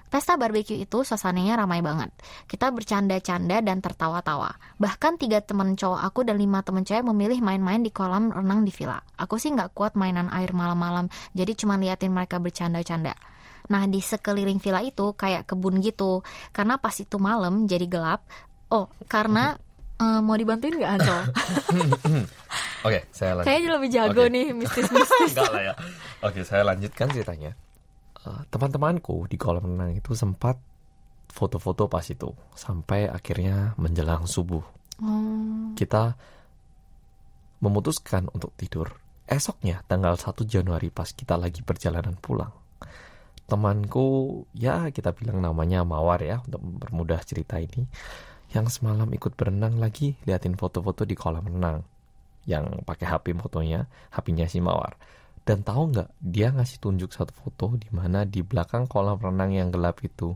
Pesta 0.06 0.38
barbeque 0.38 0.78
itu 0.78 1.02
suasananya 1.02 1.66
ramai 1.66 1.82
banget. 1.82 2.14
Kita 2.46 2.70
bercanda-canda 2.70 3.60
dan 3.66 3.82
tertawa-tawa. 3.82 4.54
Bahkan 4.78 5.18
tiga 5.18 5.42
teman 5.42 5.74
cowok 5.74 5.98
aku 5.98 6.24
dan 6.24 6.38
lima 6.38 6.62
teman 6.62 6.86
cewek 6.86 7.04
memilih 7.04 7.42
main-main 7.42 7.82
di 7.82 7.90
kolam 7.90 8.30
renang 8.30 8.64
di 8.64 8.72
villa. 8.72 9.02
Aku 9.18 9.42
sih 9.42 9.50
nggak 9.50 9.74
kuat 9.74 9.98
mainan 9.98 10.30
air 10.30 10.54
malam-malam, 10.54 11.10
jadi 11.34 11.58
cuma 11.58 11.76
liatin 11.82 12.14
mereka 12.14 12.38
bercanda-canda. 12.38 13.18
Nah 13.72 13.84
di 13.90 14.00
sekeliling 14.02 14.62
villa 14.62 14.82
itu 14.82 15.14
kayak 15.16 15.50
kebun 15.50 15.82
gitu. 15.82 16.22
Karena 16.52 16.78
pas 16.78 16.96
itu 16.98 17.18
malam 17.18 17.66
jadi 17.66 17.86
gelap. 17.90 18.26
Oh 18.74 18.90
karena 19.10 19.56
eh, 20.04 20.20
mau 20.22 20.36
dibantuin 20.36 20.76
nggak 20.78 20.92
Ansel? 21.00 21.22
Oke, 22.86 23.10
saya 23.10 23.34
lanjut. 23.34 23.50
Kayaknya 23.50 23.70
lebih 23.74 23.90
jago 23.90 24.22
Oke. 24.22 24.34
nih 24.34 24.46
mistis-mistis. 24.54 25.32
Enggak 25.34 25.50
lah 25.50 25.64
ya. 25.64 25.74
Oke, 26.22 26.40
saya 26.46 26.62
lanjutkan 26.62 27.10
ceritanya. 27.10 27.52
Eh, 28.26 28.42
teman-temanku 28.50 29.26
di 29.30 29.38
kolam 29.38 29.66
renang 29.66 29.94
itu 29.94 30.14
sempat 30.14 30.58
foto-foto 31.30 31.90
pas 31.90 32.06
itu 32.06 32.34
sampai 32.54 33.10
akhirnya 33.10 33.74
menjelang 33.78 34.26
subuh. 34.30 34.62
Oh. 35.02 35.74
Kita 35.78 36.16
memutuskan 37.62 38.30
untuk 38.34 38.54
tidur. 38.58 38.94
Esoknya 39.26 39.82
tanggal 39.90 40.18
1 40.18 40.46
Januari 40.46 40.94
pas 40.94 41.10
kita 41.10 41.36
lagi 41.36 41.66
perjalanan 41.66 42.14
pulang. 42.18 42.54
Temanku, 43.46 44.42
ya 44.58 44.90
kita 44.90 45.14
bilang 45.14 45.38
namanya 45.38 45.86
Mawar 45.86 46.22
ya 46.26 46.42
untuk 46.42 46.62
mempermudah 46.66 47.22
cerita 47.22 47.62
ini. 47.62 47.86
Yang 48.50 48.82
semalam 48.82 49.10
ikut 49.10 49.38
berenang 49.38 49.78
lagi 49.78 50.18
liatin 50.26 50.58
foto-foto 50.58 51.06
di 51.06 51.14
kolam 51.14 51.46
renang. 51.46 51.86
Yang 52.50 52.82
pakai 52.86 53.06
HP 53.06 53.38
fotonya, 53.38 53.86
HP-nya 54.14 54.50
si 54.50 54.58
Mawar. 54.62 54.98
Dan 55.46 55.62
tahu 55.62 55.94
nggak, 55.94 56.10
dia 56.18 56.50
ngasih 56.50 56.82
tunjuk 56.82 57.14
satu 57.14 57.34
foto 57.38 57.78
di 57.78 57.90
mana 57.94 58.26
di 58.26 58.42
belakang 58.42 58.90
kolam 58.90 59.22
renang 59.22 59.54
yang 59.54 59.70
gelap 59.70 60.02
itu 60.02 60.34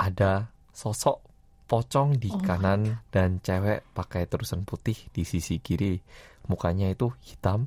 ada 0.00 0.48
sosok 0.72 1.20
pocong 1.66 2.16
di 2.16 2.30
Oh 2.30 2.40
kanan 2.40 3.04
dan 3.10 3.42
cewek 3.42 3.84
pakai 3.92 4.24
terusan 4.30 4.64
putih 4.64 4.96
di 5.12 5.28
sisi 5.28 5.60
kiri. 5.60 5.98
Mukanya 6.46 6.88
itu 6.88 7.10
hitam 7.26 7.66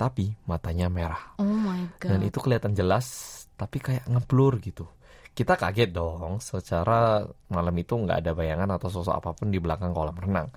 tapi 0.00 0.32
matanya 0.48 0.88
merah. 0.88 1.36
Oh 1.36 1.44
my 1.44 2.00
god. 2.00 2.16
Dan 2.16 2.24
itu 2.24 2.40
kelihatan 2.40 2.72
jelas 2.72 3.36
tapi 3.60 3.76
kayak 3.84 4.08
ngeblur 4.08 4.56
gitu. 4.64 4.88
Kita 5.36 5.60
kaget 5.60 5.92
dong, 5.92 6.40
secara 6.40 7.20
malam 7.52 7.76
itu 7.76 7.92
nggak 7.92 8.24
ada 8.24 8.32
bayangan 8.32 8.80
atau 8.80 8.88
sosok 8.88 9.14
apa 9.20 9.30
pun 9.36 9.52
di 9.52 9.60
belakang 9.60 9.92
kolam 9.92 10.16
renang. 10.16 10.48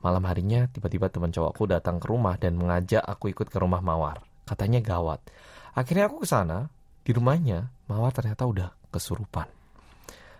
Malam 0.00 0.24
harinya 0.24 0.64
tiba-tiba 0.72 1.12
teman 1.12 1.28
cowokku 1.28 1.68
datang 1.68 2.00
ke 2.00 2.08
rumah 2.08 2.40
dan 2.40 2.56
mengajak 2.56 3.04
aku 3.04 3.28
ikut 3.36 3.52
ke 3.52 3.58
rumah 3.60 3.84
Mawar. 3.84 4.24
Katanya 4.48 4.80
gawat. 4.80 5.20
Akhirnya 5.76 6.08
aku 6.08 6.24
ke 6.24 6.28
sana, 6.28 6.72
di 7.04 7.12
rumahnya 7.12 7.68
Mawar 7.92 8.16
ternyata 8.16 8.48
udah 8.48 8.72
kesurupan. 8.88 9.46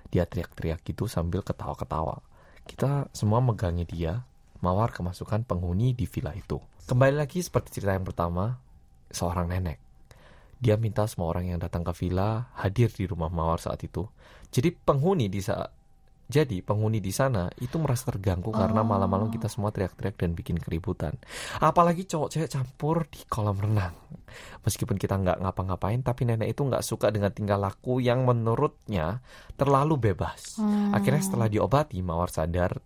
Dia 0.08 0.24
teriak-teriak 0.24 0.80
gitu 0.88 1.04
sambil 1.04 1.44
ketawa-ketawa. 1.44 2.24
Kita 2.64 3.12
semua 3.12 3.44
megangi 3.44 3.84
dia, 3.84 4.24
Mawar 4.58 4.90
kemasukan 4.90 5.46
penghuni 5.46 5.94
di 5.94 6.06
villa 6.10 6.34
itu. 6.34 6.58
Kembali 6.88 7.14
lagi 7.14 7.38
seperti 7.44 7.78
cerita 7.78 7.94
yang 7.94 8.06
pertama, 8.06 8.58
seorang 9.12 9.48
nenek. 9.50 9.78
Dia 10.58 10.74
minta 10.74 11.06
semua 11.06 11.30
orang 11.30 11.54
yang 11.54 11.62
datang 11.62 11.86
ke 11.86 11.94
villa 11.94 12.50
hadir 12.58 12.90
di 12.90 13.06
rumah 13.06 13.30
Mawar 13.30 13.62
saat 13.62 13.78
itu. 13.86 14.10
Jadi 14.50 14.74
penghuni 14.74 15.30
di 15.30 15.38
saat 15.38 15.70
jadi 16.28 16.60
penghuni 16.60 17.00
di 17.00 17.08
sana 17.08 17.48
itu 17.56 17.80
merasa 17.80 18.12
terganggu 18.12 18.52
karena 18.52 18.84
Oh. 18.84 18.88
malam-malam 18.88 19.32
kita 19.32 19.48
semua 19.48 19.72
teriak-teriak 19.72 20.12
dan 20.20 20.36
bikin 20.36 20.60
keributan. 20.60 21.16
Apalagi 21.56 22.04
cowok 22.04 22.28
cewek 22.28 22.52
campur 22.52 23.08
di 23.08 23.24
kolam 23.24 23.56
renang. 23.56 23.96
Meskipun 24.60 25.00
kita 25.00 25.16
nggak 25.16 25.40
ngapa-ngapain, 25.40 26.04
tapi 26.04 26.28
nenek 26.28 26.52
itu 26.52 26.68
nggak 26.68 26.84
suka 26.84 27.08
dengan 27.08 27.32
tingkah 27.32 27.56
laku 27.56 28.04
yang 28.04 28.28
menurutnya 28.28 29.24
terlalu 29.56 30.12
bebas. 30.12 30.60
Hmm. 30.60 30.92
Akhirnya 30.92 31.24
setelah 31.24 31.48
diobati, 31.48 31.96
Mawar 32.04 32.28
sadar, 32.28 32.76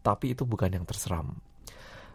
tapi 0.00 0.34
itu 0.34 0.48
bukan 0.48 0.72
yang 0.72 0.84
terseram. 0.88 1.38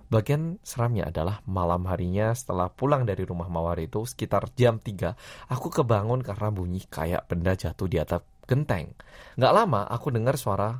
Bagian 0.05 0.61
seramnya 0.61 1.09
adalah 1.09 1.41
malam 1.49 1.89
harinya 1.89 2.29
setelah 2.37 2.69
pulang 2.69 3.09
dari 3.09 3.25
rumah 3.25 3.49
Mawar 3.49 3.81
itu 3.81 4.05
sekitar 4.05 4.53
jam 4.53 4.77
3, 4.77 5.49
aku 5.49 5.73
kebangun 5.73 6.21
karena 6.21 6.53
bunyi 6.53 6.85
kayak 6.85 7.25
benda 7.25 7.57
jatuh 7.57 7.89
di 7.89 7.97
atap 7.97 8.21
genteng. 8.45 8.93
Nggak 9.33 9.53
lama 9.57 9.81
aku 9.89 10.13
dengar 10.13 10.37
suara 10.37 10.77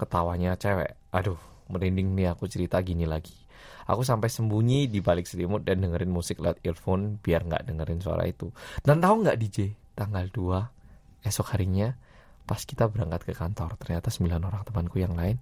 ketawanya 0.00 0.56
cewek. 0.56 0.96
Aduh, 1.12 1.36
merinding 1.68 2.16
nih 2.16 2.32
aku 2.32 2.48
cerita 2.48 2.80
gini 2.80 3.04
lagi. 3.04 3.36
Aku 3.84 4.00
sampai 4.00 4.32
sembunyi 4.32 4.88
di 4.88 5.04
balik 5.04 5.28
selimut 5.28 5.60
dan 5.68 5.84
dengerin 5.84 6.08
musik 6.08 6.40
lewat 6.40 6.64
earphone 6.64 7.20
biar 7.20 7.44
nggak 7.44 7.68
dengerin 7.68 8.00
suara 8.00 8.24
itu. 8.24 8.48
Dan 8.80 9.04
tahu 9.04 9.28
nggak 9.28 9.36
DJ, 9.36 9.76
tanggal 9.92 10.32
2 10.32 11.28
esok 11.28 11.52
harinya 11.52 11.92
pas 12.44 12.60
kita 12.60 12.88
berangkat 12.88 13.28
ke 13.28 13.32
kantor, 13.32 13.76
ternyata 13.80 14.08
9 14.08 14.40
orang 14.40 14.64
temanku 14.64 15.00
yang 15.00 15.16
lain 15.16 15.36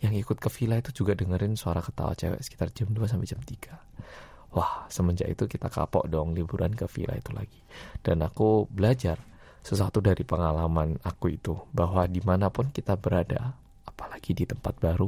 yang 0.00 0.16
ikut 0.16 0.40
ke 0.40 0.48
villa 0.48 0.80
itu 0.80 1.04
juga 1.04 1.12
dengerin 1.12 1.54
suara 1.56 1.84
ketawa 1.84 2.16
cewek 2.16 2.40
sekitar 2.40 2.72
jam 2.72 2.88
2 2.92 3.04
sampai 3.04 3.28
jam 3.28 3.40
3. 3.40 4.56
Wah, 4.56 4.90
semenjak 4.90 5.30
itu 5.30 5.46
kita 5.46 5.70
kapok 5.70 6.10
dong 6.10 6.34
liburan 6.34 6.74
ke 6.74 6.88
villa 6.90 7.14
itu 7.14 7.30
lagi. 7.30 7.60
Dan 8.02 8.24
aku 8.24 8.66
belajar 8.66 9.20
sesuatu 9.60 10.00
dari 10.00 10.24
pengalaman 10.24 10.98
aku 11.04 11.36
itu 11.36 11.54
bahwa 11.70 12.08
di 12.08 12.18
mana 12.24 12.50
pun 12.50 12.72
kita 12.72 12.96
berada, 12.96 13.54
apalagi 13.86 14.34
di 14.34 14.48
tempat 14.48 14.74
baru, 14.80 15.06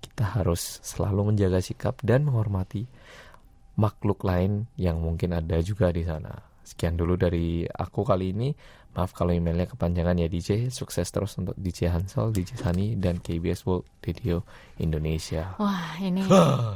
kita 0.00 0.40
harus 0.40 0.80
selalu 0.86 1.34
menjaga 1.34 1.60
sikap 1.60 2.00
dan 2.00 2.24
menghormati 2.24 2.86
makhluk 3.76 4.24
lain 4.24 4.70
yang 4.80 5.02
mungkin 5.02 5.36
ada 5.36 5.60
juga 5.60 5.92
di 5.92 6.06
sana. 6.06 6.55
Sekian 6.66 6.98
dulu 6.98 7.14
dari 7.14 7.62
aku 7.62 8.02
kali 8.02 8.34
ini. 8.34 8.50
Maaf 8.98 9.14
kalau 9.14 9.30
emailnya 9.30 9.70
kepanjangan 9.70 10.18
ya 10.18 10.26
DJ. 10.26 10.66
Sukses 10.72 11.06
terus 11.14 11.38
untuk 11.38 11.54
DJ 11.54 11.94
Hansel, 11.94 12.34
DJ 12.34 12.58
Sani, 12.58 12.98
dan 12.98 13.22
KBS 13.22 13.62
World 13.62 13.86
Radio 14.02 14.42
Indonesia. 14.82 15.54
Wah, 15.62 15.94
ini 16.02 16.26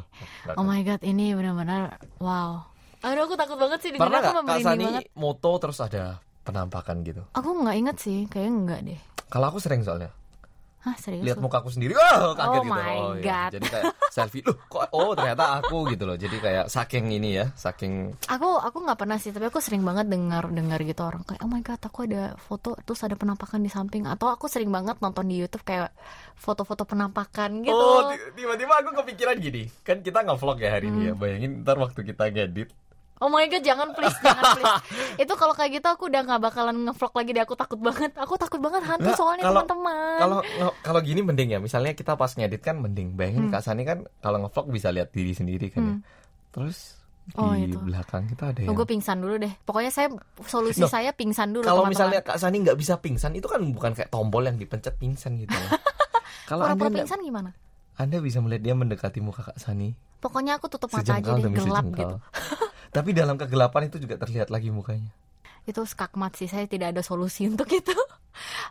Oh 0.59 0.63
my 0.63 0.87
god, 0.87 1.03
ini 1.03 1.35
benar-benar 1.35 1.99
wow. 2.23 2.63
Aduh, 3.01 3.25
aku 3.25 3.35
takut 3.35 3.57
banget 3.57 3.81
sih 3.81 3.91
Pernah 3.97 4.21
dengar 4.21 4.37
aku 4.37 4.41
nggak 4.45 4.59
Kak 4.61 4.67
Sani 4.69 4.85
banget. 4.85 5.05
moto 5.17 5.51
terus 5.57 5.79
ada 5.81 6.21
penampakan 6.45 7.01
gitu? 7.03 7.25
Aku 7.33 7.51
nggak 7.65 7.77
inget 7.81 7.97
sih, 7.99 8.19
kayaknya 8.29 8.53
enggak 8.53 8.81
deh. 8.85 9.01
Kalau 9.33 9.47
aku 9.49 9.59
sering 9.59 9.81
soalnya 9.81 10.13
Hah, 10.81 10.97
serius? 10.97 11.21
lihat 11.21 11.37
lu? 11.37 11.45
mukaku 11.45 11.69
sendiri, 11.69 11.93
wah 11.93 12.33
kaget 12.33 12.57
Oh 12.57 12.65
gitu. 12.65 12.73
my 12.73 12.97
iya. 13.21 13.21
God. 13.21 13.51
Jadi 13.53 13.67
kayak 13.69 13.85
selfie, 14.09 14.41
loh 14.41 14.57
kok 14.65 14.89
oh 14.91 15.13
ternyata 15.13 15.61
aku 15.61 15.93
gitu 15.93 16.09
loh. 16.09 16.17
Jadi 16.17 16.37
kayak 16.41 16.67
saking 16.67 17.13
ini 17.13 17.37
ya, 17.37 17.53
saking 17.53 18.17
Aku 18.27 18.57
aku 18.57 18.81
nggak 18.81 18.97
pernah 18.97 19.21
sih, 19.21 19.29
tapi 19.29 19.53
aku 19.53 19.61
sering 19.61 19.85
banget 19.85 20.09
dengar 20.09 20.49
dengar 20.49 20.81
gitu 20.81 21.05
orang 21.05 21.21
kayak 21.23 21.45
oh 21.45 21.51
my 21.53 21.61
god, 21.61 21.85
aku 21.85 22.09
ada 22.09 22.33
foto 22.41 22.81
terus 22.81 23.05
ada 23.05 23.13
penampakan 23.13 23.61
di 23.61 23.69
samping 23.69 24.09
atau 24.09 24.33
aku 24.33 24.49
sering 24.49 24.73
banget 24.73 24.97
nonton 24.99 25.29
di 25.29 25.37
YouTube 25.37 25.63
kayak 25.63 25.93
foto-foto 26.35 26.89
penampakan 26.89 27.61
gitu. 27.61 27.77
Oh, 27.77 28.09
ti- 28.09 28.41
tiba-tiba 28.41 28.81
aku 28.81 28.91
kepikiran 29.05 29.37
gini. 29.37 29.69
Kan 29.85 30.01
kita 30.01 30.25
nge-vlog 30.25 30.57
ya 30.59 30.73
hari 30.73 30.89
ini 30.89 31.09
ya. 31.09 31.13
Hmm. 31.13 31.21
Bayangin 31.21 31.53
ntar 31.61 31.77
waktu 31.77 32.01
kita 32.03 32.33
ngedit. 32.33 32.73
Oh 33.21 33.29
my 33.29 33.45
god, 33.47 33.61
jangan 33.61 33.93
please, 33.93 34.17
jangan 34.19 34.43
please. 34.55 34.75
Itu 35.23 35.37
kalau 35.37 35.53
kayak 35.53 35.77
gitu 35.77 35.87
aku 35.87 36.09
udah 36.09 36.25
nggak 36.25 36.41
bakalan 36.41 36.77
ngevlog 36.83 37.13
lagi 37.13 37.31
deh. 37.31 37.43
Aku 37.43 37.53
takut 37.53 37.77
banget. 37.77 38.17
Aku 38.17 38.35
takut 38.35 38.57
banget 38.59 38.81
hantu 38.83 39.05
Nggak, 39.05 39.15
soalnya 39.15 39.45
teman-teman. 39.45 40.17
Kalau 40.19 40.39
kalau 40.81 41.01
gini 41.01 41.21
mending 41.21 41.49
ya. 41.51 41.59
Misalnya 41.59 41.93
kita 41.93 42.15
pas 42.15 42.33
ngedit 42.33 42.59
kan 42.59 42.77
mending. 42.77 43.13
Bayangin 43.13 43.47
Hmm. 43.47 43.53
Kak 43.53 43.61
Sani 43.61 43.85
kan 43.85 44.09
kalau 44.19 44.41
nge-vlog 44.41 44.67
bisa 44.71 44.89
lihat 44.89 45.09
diri 45.11 45.31
sendiri 45.31 45.69
kan 45.69 45.81
ya. 45.81 45.95
Hmm. 45.95 46.01
Terus 46.51 46.97
di 47.23 47.37
Oh, 47.37 47.53
itu. 47.53 47.77
belakang 47.79 48.25
kita 48.27 48.51
ada 48.51 48.59
Oh, 48.59 48.65
yang 48.67 48.75
gue 48.75 48.89
pingsan 48.89 49.21
dulu 49.21 49.37
deh. 49.39 49.53
Pokoknya 49.61 49.93
saya 49.93 50.09
solusi 50.43 50.81
Loh, 50.81 50.89
saya 50.89 51.13
pingsan 51.13 51.53
dulu. 51.53 51.63
kalau 51.63 51.85
misalnya 51.87 52.25
Kak 52.25 52.41
Sani 52.41 52.57
nggak 52.59 52.75
bisa 52.75 52.97
pingsan 52.97 53.37
itu 53.37 53.47
kan 53.47 53.61
bukan 53.63 53.93
kayak 53.93 54.09
tombol 54.09 54.43
yang 54.43 54.57
dipencet 54.57 54.97
pingsan 54.97 55.37
gitu 55.37 55.53
ya. 55.53 55.69
kalau 56.51 56.65
anda, 56.65 56.89
pingsan 56.89 57.21
gimana? 57.21 57.53
anda 57.95 58.17
bisa 58.19 58.41
melihat 58.41 58.65
dia 58.65 58.75
mendekati 58.75 59.21
muka 59.21 59.45
Kak 59.45 59.61
Sani 59.61 59.93
Pokoknya 60.19 60.57
aku 60.57 60.69
tutup 60.69 60.89
mata 60.91 61.17
aja 61.17 61.33
deh, 61.33 61.49
gelap 61.49 61.85
sejengkal. 61.85 61.93
gitu. 61.95 62.17
Tapi 62.91 63.15
dalam 63.15 63.39
kegelapan 63.39 63.87
itu 63.87 64.03
juga 64.03 64.19
terlihat 64.19 64.51
lagi 64.51 64.69
mukanya. 64.69 65.11
Itu 65.63 65.87
skakmat 65.87 66.35
sih, 66.35 66.51
saya 66.51 66.67
tidak 66.67 66.95
ada 66.97 67.03
solusi 67.07 67.47
untuk 67.51 67.71
itu. 67.71 67.95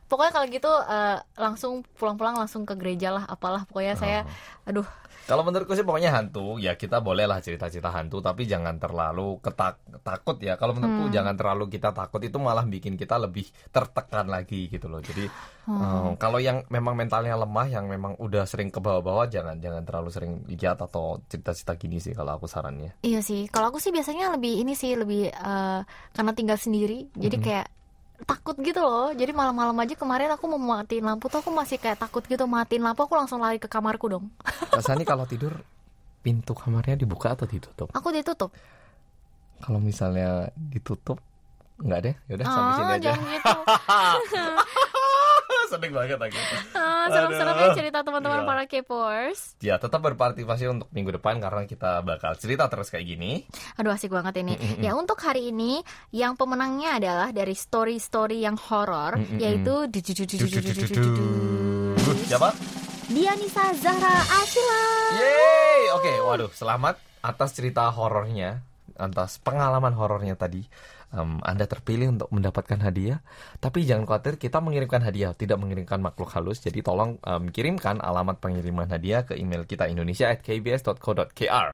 Pokoknya 0.08 0.32
kalau 0.34 0.48
gitu 0.50 0.72
eh, 0.72 1.18
langsung 1.38 1.84
pulang-pulang 2.00 2.36
langsung 2.36 2.64
ke 2.68 2.74
gereja 2.76 3.14
lah, 3.14 3.24
apalah. 3.28 3.64
Pokoknya 3.70 3.96
saya, 3.96 4.20
Oh. 4.26 4.70
aduh, 4.70 4.88
Kalau 5.26 5.44
menurutku 5.46 5.76
sih 5.76 5.86
pokoknya 5.86 6.10
hantu, 6.10 6.58
ya 6.58 6.74
kita 6.74 7.02
bolehlah 7.02 7.38
cerita-cerita 7.38 7.92
hantu, 7.92 8.18
tapi 8.18 8.46
jangan 8.46 8.78
terlalu 8.78 9.38
ketak 9.40 9.78
takut 10.02 10.40
ya. 10.42 10.58
Kalau 10.58 10.74
menurutku 10.74 11.06
Hmm. 11.06 11.14
jangan 11.14 11.36
terlalu 11.38 11.70
kita 11.70 11.94
takut 11.94 12.18
itu 12.24 12.38
malah 12.38 12.66
bikin 12.66 12.96
kita 12.96 13.20
lebih 13.20 13.46
tertekan 13.70 14.26
lagi 14.26 14.66
gitu 14.68 14.90
loh. 14.90 15.02
Jadi 15.02 15.30
Hmm. 15.70 15.78
eh, 15.78 16.12
kalau 16.18 16.42
yang 16.42 16.66
memang 16.68 16.98
mentalnya 16.98 17.38
lemah, 17.38 17.70
yang 17.70 17.86
memang 17.86 18.18
udah 18.18 18.42
sering 18.50 18.74
ke 18.74 18.82
bawah-bawah, 18.82 19.30
jangan 19.30 19.62
jangan 19.62 19.86
terlalu 19.86 20.10
sering 20.10 20.34
lihat 20.50 20.82
atau 20.82 21.22
cerita-cerita 21.30 21.78
gini 21.78 22.02
sih 22.02 22.18
kalau 22.18 22.34
aku 22.34 22.50
sarannya. 22.50 22.98
iya 23.02 23.22
sih. 23.22 23.46
Kalau 23.48 23.70
aku 23.70 23.78
sih 23.78 23.94
biasanya 23.94 24.34
lebih 24.34 24.66
ini 24.66 24.74
sih 24.74 24.98
lebih 24.98 25.30
eh, 25.30 25.80
karena 26.10 26.32
tinggal 26.34 26.58
sendiri, 26.58 27.06
jadi 27.14 27.38
kayak 27.38 27.68
takut 28.26 28.56
gitu 28.60 28.80
loh. 28.80 29.12
Jadi 29.12 29.32
malam-malam 29.32 29.76
aja 29.78 29.94
kemarin 29.94 30.32
aku 30.32 30.48
mau 30.48 30.60
matiin 30.60 31.04
lampu 31.04 31.28
tuh 31.28 31.40
aku 31.40 31.52
masih 31.52 31.78
kayak 31.78 32.00
takut 32.00 32.24
gitu 32.24 32.44
matiin 32.44 32.84
lampu 32.84 33.04
aku 33.04 33.16
langsung 33.16 33.40
lari 33.40 33.60
ke 33.60 33.68
kamarku 33.68 34.10
dong. 34.10 34.26
Sani 34.86 35.04
kalau 35.04 35.24
tidur 35.24 35.56
pintu 36.20 36.52
kamarnya 36.52 37.00
dibuka 37.00 37.32
atau 37.32 37.48
ditutup? 37.48 37.88
Aku 37.92 38.12
ditutup. 38.12 38.52
Kalau 39.60 39.80
misalnya 39.80 40.50
ditutup 40.56 41.20
Enggak 41.80 42.00
deh, 42.04 42.16
yaudah 42.28 42.44
sampai 42.44 42.74
sini 42.76 42.84
Ah, 42.84 42.92
aja. 42.92 43.04
jangan 43.08 43.24
gitu. 43.32 43.52
Sedih 45.70 45.92
banget 45.92 46.18
aku. 46.18 46.34
Ah, 46.74 47.06
Serem-serem 47.08 47.54
ya 47.54 47.62
Aduh. 47.64 47.78
cerita 47.78 48.00
teman-teman 48.02 48.42
Iya. 48.42 48.48
para 48.48 48.64
K-popers. 48.66 49.40
Ya, 49.60 49.76
tetap 49.78 50.02
berpartisipasi 50.02 50.66
untuk 50.68 50.90
minggu 50.90 51.14
depan 51.14 51.38
karena 51.38 51.64
kita 51.64 52.02
bakal 52.02 52.34
cerita 52.36 52.66
terus 52.66 52.90
kayak 52.90 53.06
gini. 53.08 53.46
Aduh 53.78 53.90
asik 53.90 54.10
banget 54.10 54.42
ini. 54.42 54.58
Ya 54.80 54.94
untuk 54.94 55.20
hari 55.20 55.50
ini 55.50 55.86
yang 56.10 56.34
pemenangnya 56.34 56.98
adalah 56.98 57.30
dari 57.30 57.54
story-story 57.54 58.42
yang 58.42 58.58
horor 58.60 59.16
Mm-mm. 59.16 59.38
yaitu 59.38 59.86
Siapa? 62.26 62.50
Dianisa 63.06 63.74
Zahra 63.76 64.14
Ashila. 64.32 64.82
Yeay! 65.16 65.82
Oke, 65.94 66.12
waduh, 66.24 66.52
selamat 66.52 66.96
atas 67.20 67.50
cerita 67.52 67.90
horornya, 67.90 68.62
atas 68.96 69.38
pengalaman 69.38 69.94
horornya 69.94 70.34
tadi. 70.34 70.62
Em, 71.10 71.42
anda 71.42 71.66
terpilih 71.66 72.14
untuk 72.14 72.30
mendapatkan 72.30 72.78
hadiah, 72.86 73.26
tapi 73.58 73.82
jangan 73.82 74.06
khawatir 74.06 74.38
kita 74.38 74.62
mengirimkan 74.62 75.02
hadiah, 75.02 75.34
tidak 75.34 75.58
mengirimkan 75.58 75.98
makhluk 76.06 76.30
halus. 76.38 76.62
Jadi 76.62 76.86
tolong 76.86 77.18
em, 77.26 77.50
kirimkan 77.50 77.98
alamat 77.98 78.38
pengiriman 78.38 78.86
hadiah 78.86 79.26
ke 79.26 79.34
email 79.34 79.66
kita 79.66 79.90
indonesia@kbs.co.kr. 79.90 81.74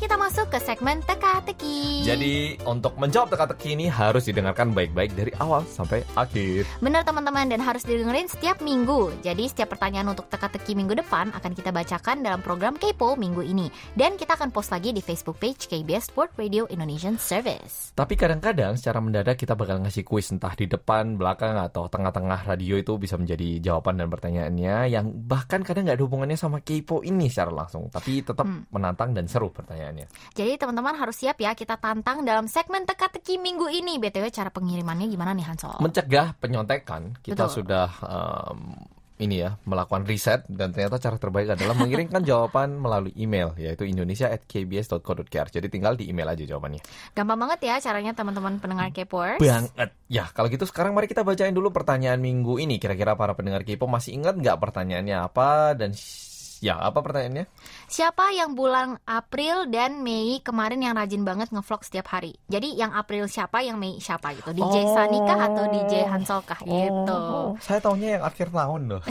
kita 0.00 0.16
masuk 0.16 0.48
ke 0.48 0.56
segmen 0.64 1.04
teka-teki. 1.04 2.08
Jadi 2.08 2.56
untuk 2.64 2.96
menjawab 2.96 3.36
teka-teki 3.36 3.76
ini 3.76 3.86
harus 3.92 4.24
didengarkan 4.24 4.72
baik-baik 4.72 5.12
dari 5.12 5.28
awal 5.36 5.60
sampai 5.68 6.00
akhir. 6.16 6.64
Benar 6.80 7.04
teman-teman 7.04 7.52
dan 7.52 7.60
harus 7.60 7.84
didengerin 7.84 8.24
setiap 8.24 8.64
minggu. 8.64 9.12
Jadi 9.20 9.52
setiap 9.52 9.76
pertanyaan 9.76 10.16
untuk 10.16 10.32
teka-teki 10.32 10.72
minggu 10.72 10.96
depan 10.96 11.36
akan 11.36 11.52
kita 11.52 11.68
bacakan 11.68 12.24
dalam 12.24 12.40
program 12.40 12.80
Kepo 12.80 13.12
minggu 13.12 13.44
ini. 13.44 13.68
Dan 13.92 14.16
kita 14.16 14.40
akan 14.40 14.48
post 14.48 14.72
lagi 14.72 14.96
di 14.96 15.04
Facebook 15.04 15.36
page 15.36 15.68
KBS 15.68 16.08
Sport 16.08 16.40
Radio 16.40 16.64
Indonesian 16.72 17.20
Service. 17.20 17.92
Tapi 17.92 18.16
kadang-kadang 18.16 18.80
secara 18.80 19.04
mendadak 19.04 19.36
kita 19.36 19.52
bakal 19.52 19.84
ngasih 19.84 20.00
kuis 20.08 20.32
entah 20.32 20.56
di 20.56 20.64
depan, 20.64 21.20
belakang, 21.20 21.60
atau 21.60 21.92
tengah-tengah 21.92 22.48
radio 22.48 22.80
itu 22.80 22.96
bisa 22.96 23.20
menjadi 23.20 23.60
jawaban 23.60 24.00
dan 24.00 24.08
pertanyaannya 24.08 24.96
yang 24.96 25.12
bahkan 25.28 25.60
kadang 25.60 25.84
nggak 25.84 26.00
ada 26.00 26.04
hubungannya 26.08 26.40
sama 26.40 26.64
kepo 26.64 27.04
ini 27.04 27.28
secara 27.28 27.52
langsung. 27.52 27.92
Tapi 27.92 28.24
tetap 28.24 28.48
Hmm. 28.48 28.64
menantang 28.72 29.12
dan 29.12 29.28
seru 29.28 29.52
pertanyaannya. 29.90 30.06
Jadi 30.38 30.52
teman-teman 30.56 30.94
harus 30.94 31.16
siap 31.18 31.36
ya 31.42 31.52
kita 31.58 31.76
tantang 31.76 32.22
dalam 32.22 32.46
segmen 32.46 32.86
teka-teki 32.86 33.42
minggu 33.42 33.66
ini. 33.68 33.98
BTW 33.98 34.30
cara 34.30 34.48
pengirimannya 34.54 35.10
gimana 35.10 35.34
nih 35.34 35.46
Hansol? 35.50 35.82
Mencegah 35.82 36.38
penyontekan, 36.38 37.18
kita 37.20 37.50
Betul. 37.50 37.66
sudah 37.66 37.88
em, 38.06 38.60
ini 39.20 39.44
ya 39.44 39.52
melakukan 39.68 40.08
riset 40.08 40.48
dan 40.48 40.72
ternyata 40.72 40.96
cara 40.96 41.20
terbaik 41.20 41.52
adalah 41.52 41.76
mengirimkan 41.76 42.24
jawaban 42.30 42.80
melalui 42.80 43.12
email 43.20 43.52
yaitu 43.60 43.84
indonesia@kbs.co.kr. 43.84 45.46
Jadi 45.52 45.66
tinggal 45.68 45.98
di 45.98 46.08
email 46.08 46.32
aja 46.32 46.46
jawabannya. 46.46 46.80
Gampang 47.12 47.36
banget 47.36 47.60
ya 47.68 47.76
caranya 47.82 48.16
teman-teman 48.16 48.56
pendengar 48.62 48.88
Kepors. 48.94 49.42
Banget. 49.42 49.92
Ya, 50.08 50.24
kalau 50.32 50.48
gitu 50.48 50.64
sekarang 50.64 50.96
mari 50.96 51.10
kita 51.10 51.26
bacain 51.26 51.52
dulu 51.52 51.68
pertanyaan 51.74 52.22
minggu 52.22 52.56
ini. 52.62 52.80
Kira-kira 52.80 53.12
para 53.18 53.36
pendengar 53.36 53.62
Kipo 53.66 53.84
masih 53.84 54.16
ingat 54.16 54.40
nggak 54.40 54.56
pertanyaannya 54.56 55.16
apa 55.20 55.76
dan 55.76 55.92
ya 56.60 56.76
apa 56.78 57.00
pertanyaannya? 57.00 57.48
Siapa 57.88 58.30
yang 58.36 58.52
bulan 58.54 59.00
April 59.08 59.66
dan 59.72 60.04
Mei 60.04 60.38
kemarin 60.44 60.84
yang 60.84 60.94
rajin 60.94 61.24
banget 61.24 61.48
ngevlog 61.50 61.82
setiap 61.82 62.12
hari? 62.12 62.36
Jadi 62.46 62.76
yang 62.76 62.92
April 62.92 63.26
siapa, 63.26 63.64
yang 63.64 63.80
Mei 63.80 63.98
siapa 63.98 64.36
gitu? 64.36 64.52
DJ 64.52 64.76
Oh. 64.86 64.92
Sani 64.94 65.18
kah 65.24 65.40
atau 65.50 65.64
DJ 65.72 65.92
Hansol 66.06 66.40
kah 66.46 66.60
gitu? 66.62 67.16
Oh, 67.16 67.56
saya 67.58 67.80
taunya 67.82 68.20
yang 68.20 68.24
akhir 68.24 68.52
tahun 68.52 68.82
loh. 68.86 69.02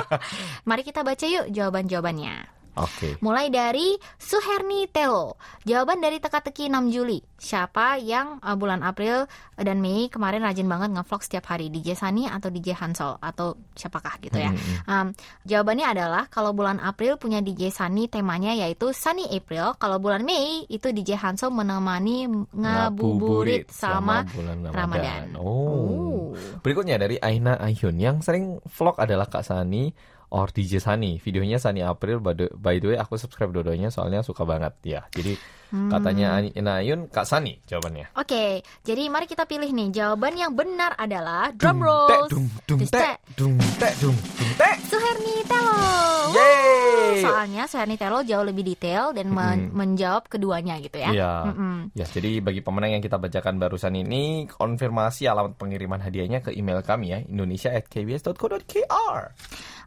Mari 0.68 0.82
kita 0.86 1.02
baca 1.02 1.24
yuk 1.26 1.50
jawaban-jawabannya. 1.50 2.61
Oke. 2.72 3.20
Mulai 3.20 3.52
dari 3.52 4.00
Suherni 4.16 4.88
Telo. 4.88 5.36
Jawaban 5.68 6.00
dari 6.00 6.16
teka-teki 6.16 6.72
6 6.72 6.88
Juli. 6.88 7.20
Siapa 7.36 8.00
yang 8.00 8.40
uh, 8.40 8.56
bulan 8.56 8.80
April 8.80 9.28
dan 9.60 9.84
Mei 9.84 10.08
kemarin 10.08 10.40
rajin 10.40 10.64
banget 10.64 10.94
ngevlog 10.96 11.20
setiap 11.20 11.52
hari? 11.52 11.68
DJ 11.68 11.92
Sani 11.98 12.24
atau 12.24 12.48
DJ 12.48 12.72
Hansol 12.78 13.20
atau 13.20 13.58
siapakah 13.76 14.16
gitu 14.24 14.40
ya? 14.40 14.52
Hmm, 14.52 14.70
Um, 14.82 15.08
jawabannya 15.46 15.86
adalah 15.88 16.26
kalau 16.28 16.52
bulan 16.52 16.82
April 16.82 17.16
punya 17.16 17.38
DJ 17.40 17.70
Sunny 17.70 18.10
temanya 18.10 18.52
yaitu 18.56 18.90
Sunny 18.90 19.28
April. 19.30 19.76
Kalau 19.76 20.00
bulan 20.00 20.24
Mei 20.24 20.64
itu 20.68 20.90
DJ 20.90 21.16
Hanso 21.20 21.52
menemani 21.52 22.26
ngabuburit 22.52 23.68
sama 23.70 24.24
bulan 24.32 24.68
Ramadan. 24.68 25.36
Oh. 25.36 25.52
Oh. 25.72 26.26
Berikutnya 26.64 26.96
dari 26.96 27.20
Aina 27.20 27.60
Ayun 27.60 27.96
yang 28.00 28.24
sering 28.24 28.58
vlog 28.64 28.96
adalah 28.96 29.28
Kak 29.28 29.44
Sani 29.44 29.92
or 30.32 30.48
DJ 30.48 30.80
Sani. 30.80 31.20
Videonya 31.20 31.60
Sani 31.60 31.84
April 31.84 32.18
by 32.18 32.32
the, 32.32 32.48
way 32.82 32.96
aku 32.96 33.14
subscribe 33.14 33.52
dua-duanya 33.52 33.92
soalnya 33.92 34.24
suka 34.24 34.42
banget 34.42 34.72
ya. 34.82 35.04
Jadi 35.12 35.36
Hmm. 35.72 35.88
katanya 35.88 36.36
Aina 36.36 36.84
Ayun 36.84 37.08
Kak 37.08 37.24
Sani 37.24 37.56
jawabannya. 37.64 38.12
Oke, 38.12 38.60
jadi 38.84 39.08
mari 39.08 39.24
kita 39.24 39.48
pilih 39.48 39.72
nih. 39.72 39.88
Jawaban 39.88 40.36
yang 40.36 40.52
benar 40.52 40.92
adalah 41.00 41.48
drum 41.48 41.80
tek, 41.80 42.28
dung 42.28 42.44
dung 42.68 42.76
dung 42.76 42.80
tek, 42.84 43.16
dung 43.32 43.56
dung 43.56 44.52
tek. 44.60 44.76
Suherni 44.84 45.40
Telo. 45.48 45.80
Yeay. 46.28 47.24
Soalnya 47.24 47.64
Suherni 47.64 47.96
Telo 47.96 48.20
jauh 48.20 48.44
lebih 48.44 48.68
detail 48.68 49.16
dan 49.16 49.32
men- 49.32 49.72
menjawab 49.72 50.28
keduanya 50.28 50.76
gitu 50.76 51.00
ya. 51.00 51.08
Iya. 51.08 51.32
Mm-mm. 51.48 51.96
Ya, 51.96 52.04
jadi 52.04 52.44
bagi 52.44 52.60
pemenang 52.60 52.92
yang 52.92 53.00
kita 53.00 53.16
bacakan 53.16 53.56
barusan 53.56 53.96
ini, 53.96 54.44
konfirmasi 54.52 55.24
alamat 55.24 55.56
pengiriman 55.56 56.04
hadiahnya 56.04 56.44
ke 56.44 56.52
email 56.52 56.84
kami 56.84 57.16
ya, 57.16 57.24
indonesia@kbs.co.kr. 57.24 59.20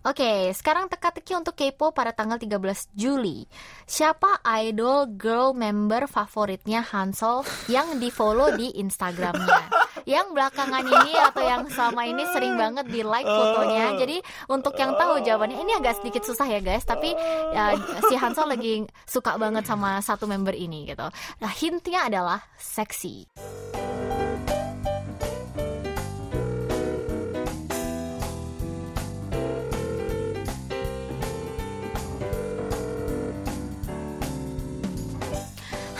Oke, 0.05 0.53
sekarang 0.53 0.85
teka-teki 0.85 1.33
untuk 1.33 1.57
kepo 1.57 1.89
pada 1.89 2.13
tanggal 2.13 2.37
13 2.37 2.93
Juli. 2.93 3.41
Siapa 3.89 4.37
idol 4.61 5.09
girl 5.17 5.57
member 5.57 6.05
favoritnya 6.05 6.85
Hansol 6.85 7.41
yang 7.65 7.97
di-follow 7.97 8.53
di 8.53 8.69
Instagramnya? 8.77 9.85
yang 10.05 10.37
belakangan 10.37 10.85
ini 10.85 11.17
atau 11.17 11.41
yang 11.41 11.65
selama 11.65 12.05
ini 12.05 12.23
sering 12.29 12.53
banget 12.53 12.85
di 12.85 13.01
like 13.01 13.25
fotonya. 13.25 13.97
Jadi 13.97 14.21
untuk 14.45 14.77
yang 14.77 14.93
tahu 14.93 15.25
jawabannya 15.25 15.57
ini 15.57 15.73
agak 15.73 15.97
sedikit 15.97 16.21
susah 16.21 16.45
ya 16.45 16.61
guys, 16.61 16.85
tapi 16.85 17.17
ya, 17.49 17.73
si 18.05 18.13
Hansol 18.13 18.53
lagi 18.53 18.85
suka 19.09 19.41
banget 19.41 19.65
sama 19.65 19.97
satu 20.05 20.29
member 20.29 20.53
ini 20.53 20.85
gitu. 20.85 21.09
Nah, 21.41 21.51
hintnya 21.57 22.05
adalah 22.05 22.45
seksi. 22.61 23.25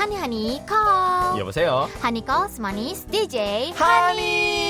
하니 0.06 0.15
하니 0.18 0.62
컵 0.68 1.39
여보세요 1.39 1.89
하니 2.00 2.24
컵스 2.24 2.62
마니스 2.62 3.08
DJ 3.08 3.72
하니. 3.72 4.22
하니. 4.22 4.64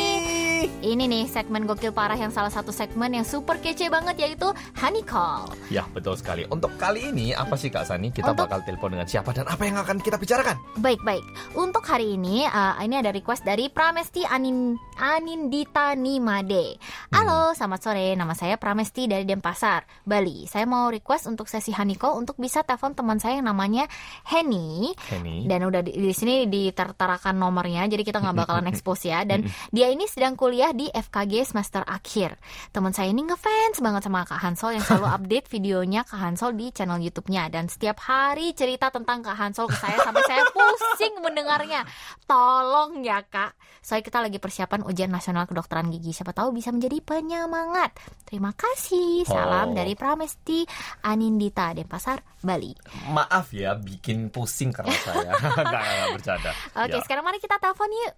Ini 0.64 1.04
nih 1.10 1.26
segmen 1.28 1.68
gokil 1.68 1.92
parah 1.92 2.16
yang 2.16 2.32
salah 2.32 2.48
satu 2.48 2.72
segmen 2.72 3.12
yang 3.12 3.28
super 3.28 3.60
kece 3.60 3.92
banget 3.92 4.16
yaitu 4.22 4.48
Honey 4.80 5.04
Call. 5.04 5.52
Ya, 5.68 5.84
betul 5.92 6.16
sekali. 6.16 6.48
Untuk 6.48 6.72
kali 6.80 7.12
ini 7.12 7.36
apa 7.36 7.60
sih 7.60 7.68
Kak 7.68 7.84
Sani? 7.84 8.14
Kita 8.14 8.32
Untuk- 8.32 8.48
bakal 8.48 8.64
telepon 8.64 8.96
dengan 8.96 9.10
siapa 9.10 9.36
dan 9.36 9.50
apa 9.50 9.64
yang 9.68 9.76
akan 9.82 10.00
kita 10.00 10.16
bicarakan? 10.16 10.56
Baik 10.80 11.04
baik. 11.04 11.26
Untuk 11.58 11.84
hari 11.84 12.16
ini 12.16 12.48
uh, 12.48 12.80
ini 12.80 12.96
ada 13.02 13.12
request 13.12 13.44
dari 13.44 13.68
Pramesti 13.68 14.24
Anin 14.24 14.80
Anindita 14.96 15.92
Nimade. 15.98 16.80
Halo, 17.12 17.52
selamat 17.52 17.80
sore. 17.84 18.08
Nama 18.16 18.32
saya 18.32 18.56
Pramesti 18.56 19.12
dari 19.12 19.28
Denpasar, 19.28 19.84
Bali. 20.08 20.48
Saya 20.48 20.64
mau 20.64 20.88
request 20.88 21.28
untuk 21.28 21.52
sesi 21.52 21.76
Honey 21.76 22.00
Call 22.00 22.16
untuk 22.16 22.40
bisa 22.40 22.64
telepon 22.64 22.96
teman 22.96 23.20
saya 23.20 23.42
yang 23.42 23.52
namanya 23.52 23.92
Henny 24.24 24.96
Henny. 25.12 25.50
dan 25.50 25.66
udah 25.68 25.82
di, 25.84 25.92
di 25.98 26.14
sini 26.16 26.48
ditertarakan 26.48 27.36
nomornya 27.36 27.90
jadi 27.90 28.04
kita 28.06 28.22
nggak 28.22 28.46
bakalan 28.46 28.70
expose 28.72 29.10
ya 29.10 29.26
dan 29.28 29.44
dia 29.74 29.92
ini 29.92 30.08
sedang 30.08 30.38
kuliah 30.46 30.70
di 30.72 30.86
FKG 30.88 31.42
semester 31.44 31.82
akhir 31.82 32.38
teman 32.70 32.94
saya 32.94 33.10
ini 33.10 33.26
ngefans 33.26 33.82
banget 33.82 34.06
sama 34.06 34.22
Kak 34.24 34.38
Hansol 34.38 34.78
yang 34.78 34.86
selalu 34.86 35.10
update 35.12 35.50
videonya 35.50 36.06
Kak 36.06 36.22
Hansol 36.22 36.54
di 36.54 36.70
channel 36.70 37.02
YouTube-nya 37.02 37.50
dan 37.50 37.66
setiap 37.66 37.98
hari 38.00 38.54
cerita 38.54 38.88
tentang 38.88 39.20
Kak 39.20 39.34
Hansol 39.34 39.66
ke 39.66 39.74
saya 39.74 39.98
sampai 40.00 40.22
saya 40.24 40.46
pusing 40.48 41.18
mendengarnya 41.18 41.82
tolong 42.24 43.02
ya 43.02 43.26
Kak 43.26 43.58
soalnya 43.82 44.06
kita 44.06 44.20
lagi 44.20 44.38
persiapan 44.38 44.82
ujian 44.84 45.10
nasional 45.10 45.46
kedokteran 45.46 45.90
gigi 45.90 46.14
siapa 46.14 46.30
tahu 46.30 46.54
bisa 46.54 46.70
menjadi 46.70 47.02
penyemangat 47.02 47.98
terima 48.24 48.54
kasih 48.54 49.26
salam 49.26 49.44
Oh. 49.66 49.74
dari 49.74 49.98
Pramesti 49.98 50.62
Anindita 51.02 51.74
Denpasar 51.74 52.22
Bali 52.40 52.70
Maaf 53.10 53.50
ya 53.50 53.74
bikin 53.74 54.30
pusing 54.30 54.70
karena 54.70 54.94
saya. 54.96 55.32
Enggak, 55.34 55.82
bercanda. 56.14 56.52
Oke, 56.78 56.94
Ya. 56.94 57.02
sekarang 57.02 57.24
mari 57.24 57.42
kita 57.42 57.58
telepon 57.58 57.90
yuk. 57.90 58.14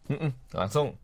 Langsung. 0.52 1.00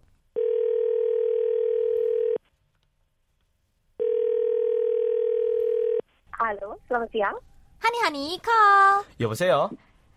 Halo, 6.33 6.79
selamat 6.87 7.09
siang. 7.11 7.37
Hani 7.79 7.99
Hani 8.05 8.25
call. 8.39 9.07
여보세요. 9.19 9.71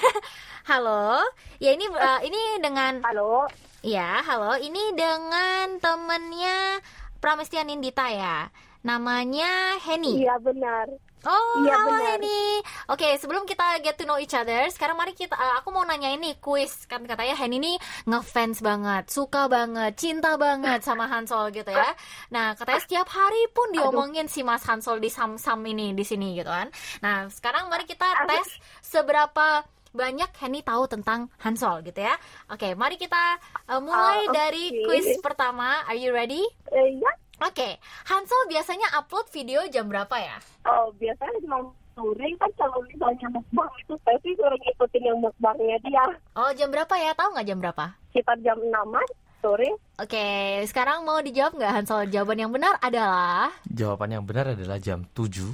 Halo. 0.71 1.19
Ya 1.59 1.75
ini 1.75 1.91
uh, 1.91 2.21
ini 2.23 2.41
dengan 2.63 3.03
Halo, 3.03 3.51
ya, 3.83 4.23
halo. 4.23 4.55
Ini 4.55 4.95
dengan 4.95 5.75
temennya 5.83 6.79
Pramesti 7.19 7.59
Anindita 7.59 8.07
ya. 8.07 8.47
Namanya 8.83 9.79
Henny. 9.79 10.23
iya 10.23 10.39
benar. 10.39 10.87
Oh, 11.28 11.60
Iya, 11.60 11.76
halo 11.76 11.92
benar. 11.92 12.08
Henny. 12.14 12.44
Oke, 12.88 13.10
sebelum 13.18 13.44
kita 13.44 13.84
get 13.84 13.94
to 13.94 14.08
know 14.08 14.16
each 14.16 14.32
other, 14.32 14.64
sekarang 14.70 14.96
mari 14.96 15.12
kita 15.12 15.36
uh, 15.36 15.60
aku 15.60 15.70
mau 15.70 15.84
nanya 15.84 16.08
ini 16.08 16.40
kuis 16.40 16.88
kan 16.88 17.04
katanya 17.04 17.36
Henny 17.36 17.60
ini 17.60 17.74
ngefans 18.06 18.62
banget, 18.62 19.12
suka 19.12 19.46
banget, 19.46 19.92
cinta 19.94 20.36
banget 20.36 20.82
sama 20.82 21.04
Hansol 21.12 21.52
gitu 21.52 21.68
ya. 21.68 21.92
Nah, 22.30 22.56
katanya 22.56 22.80
setiap 22.80 23.08
hari 23.10 23.44
pun 23.52 23.68
diomongin 23.72 24.26
si 24.26 24.40
Mas 24.40 24.64
Hansol 24.64 24.98
di 24.98 25.10
Sam-Sam 25.10 25.60
ini 25.68 25.92
di 25.92 26.02
sini 26.02 26.32
gitu 26.32 26.48
kan. 26.48 26.72
Nah, 27.00 27.28
sekarang 27.28 27.68
mari 27.68 27.84
kita 27.84 28.08
tes 28.24 28.48
seberapa 28.82 29.68
banyak 29.90 30.30
Henny 30.38 30.62
tahu 30.62 30.86
tentang 30.86 31.28
Hansol 31.38 31.82
gitu 31.82 32.00
ya. 32.00 32.14
Oke, 32.48 32.72
mari 32.72 32.96
kita 32.96 33.36
uh, 33.68 33.82
mulai 33.82 34.30
Ah, 34.30 34.46
dari 34.46 34.70
oke. 34.70 34.84
kuis 34.86 35.08
pertama. 35.20 35.84
Are 35.84 35.98
you 35.98 36.14
ready? 36.14 36.46
Eh, 36.70 36.88
ya, 36.96 37.12
Oke, 37.38 37.78
Hansol 38.04 38.50
biasanya 38.50 38.98
upload 38.98 39.30
video 39.30 39.62
jam 39.70 39.86
berapa 39.86 40.16
ya? 40.18 40.38
oh, 40.66 40.90
biasanya 40.98 41.38
cuma 41.40 41.70
sore 41.94 42.30
kan 42.38 42.52
kalau 42.54 42.82
misalnya 42.84 43.28
mukbang 43.30 43.70
itu 43.78 43.94
saya 44.02 44.18
sih 44.22 44.34
sering 44.34 44.58
ngikutin 44.60 45.04
yang 45.04 45.18
mukbangnya 45.18 45.78
dia 45.82 46.06
Oh, 46.34 46.50
jam 46.54 46.70
berapa 46.70 46.94
ya? 46.94 47.14
Tahu 47.14 47.30
nggak 47.34 47.48
jam 47.48 47.58
berapa? 47.58 47.86
sekitar 48.10 48.38
jam 48.42 48.58
6 48.58 48.74
-an. 48.74 49.08
sore. 49.38 49.70
Oke, 49.98 50.26
sekarang 50.66 51.06
mau 51.06 51.22
dijawab 51.22 51.54
nggak 51.54 51.74
Hansol? 51.74 52.10
Jawaban 52.10 52.42
yang 52.42 52.50
benar 52.50 52.74
adalah 52.82 53.54
Jawaban 53.66 54.10
yang 54.12 54.26
benar 54.26 54.58
adalah 54.58 54.82
jam 54.82 55.06
17 55.14 55.54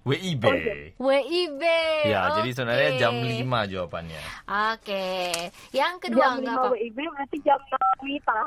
WIB. 0.00 0.42
Oh, 0.42 0.54
iya. 0.54 0.74
WIB. 0.96 1.62
Ya, 2.04 2.20
jadi 2.34 2.48
Oke. 2.48 2.56
sebenarnya 2.56 2.90
jam 2.96 3.12
5 3.14 3.36
jawabannya. 3.68 4.22
Oke, 4.72 5.06
yang 5.70 5.94
kedua 5.98 6.18
jam 6.18 6.40
nggak 6.40 6.56
5 6.56 6.58
apa? 6.58 6.68
WIB 6.72 6.98
berarti 7.06 7.36
jam 7.40 7.60
6 7.60 7.76
Wita. 8.02 8.40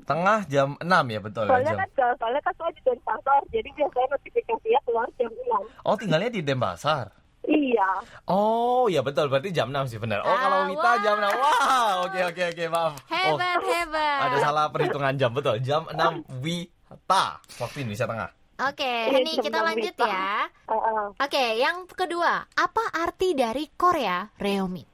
Tengah 0.00 0.38
jam 0.46 0.68
6 0.76 0.86
ya 1.06 1.20
betul 1.20 1.44
ya 1.44 1.50
Soalnya 1.52 1.70
jam. 1.72 1.78
kan 1.78 1.88
soalnya 2.16 2.40
kan 2.40 2.54
saya 2.56 2.70
di 2.72 2.82
Denpasar, 2.82 3.40
jadi 3.48 3.68
biasanya 3.72 4.08
notifikasinya 4.10 4.80
keluar 4.82 5.06
jam 5.12 5.30
6. 5.30 5.84
Oh, 5.84 5.94
tinggalnya 5.94 6.30
di 6.30 6.40
Denpasar. 6.40 7.06
Iya. 7.42 7.90
Oh, 8.26 8.86
ya 8.86 9.00
betul 9.00 9.26
berarti 9.26 9.50
jam 9.50 9.68
6 9.68 9.88
sih 9.88 9.98
benar. 9.98 10.20
Oh, 10.20 10.28
Ah, 10.28 10.38
kalau 10.38 10.58
Wita 10.68 10.78
wah. 10.84 10.96
jam 11.00 11.16
6. 11.16 11.30
Wah, 11.32 11.90
oke 12.04 12.20
oke 12.24 12.42
oke, 12.48 12.64
maaf. 12.66 12.92
Oh, 13.02 13.34
Hebat, 13.34 13.58
hebat. 13.60 14.18
ada 14.24 14.36
salah 14.38 14.64
perhitungan 14.68 15.14
jam 15.16 15.30
betul. 15.30 15.58
Jam 15.58 15.82
6 15.86 15.98
Wita 16.38 17.24
waktu 17.58 17.76
Indonesia 17.82 18.06
Tengah. 18.06 18.30
Oke, 18.60 18.84
Iya, 18.84 19.08
Henny 19.10 19.32
jam 19.34 19.44
kita 19.46 19.58
lanjut 19.62 19.94
Wita. 19.94 20.04
ya. 20.06 20.28
Heeh. 20.68 21.04
Oke, 21.16 21.44
yang 21.56 21.76
kedua, 21.86 22.32
apa 22.46 22.84
arti 22.94 23.32
dari 23.32 23.64
Korea 23.70 24.28
Reomit? 24.36 24.88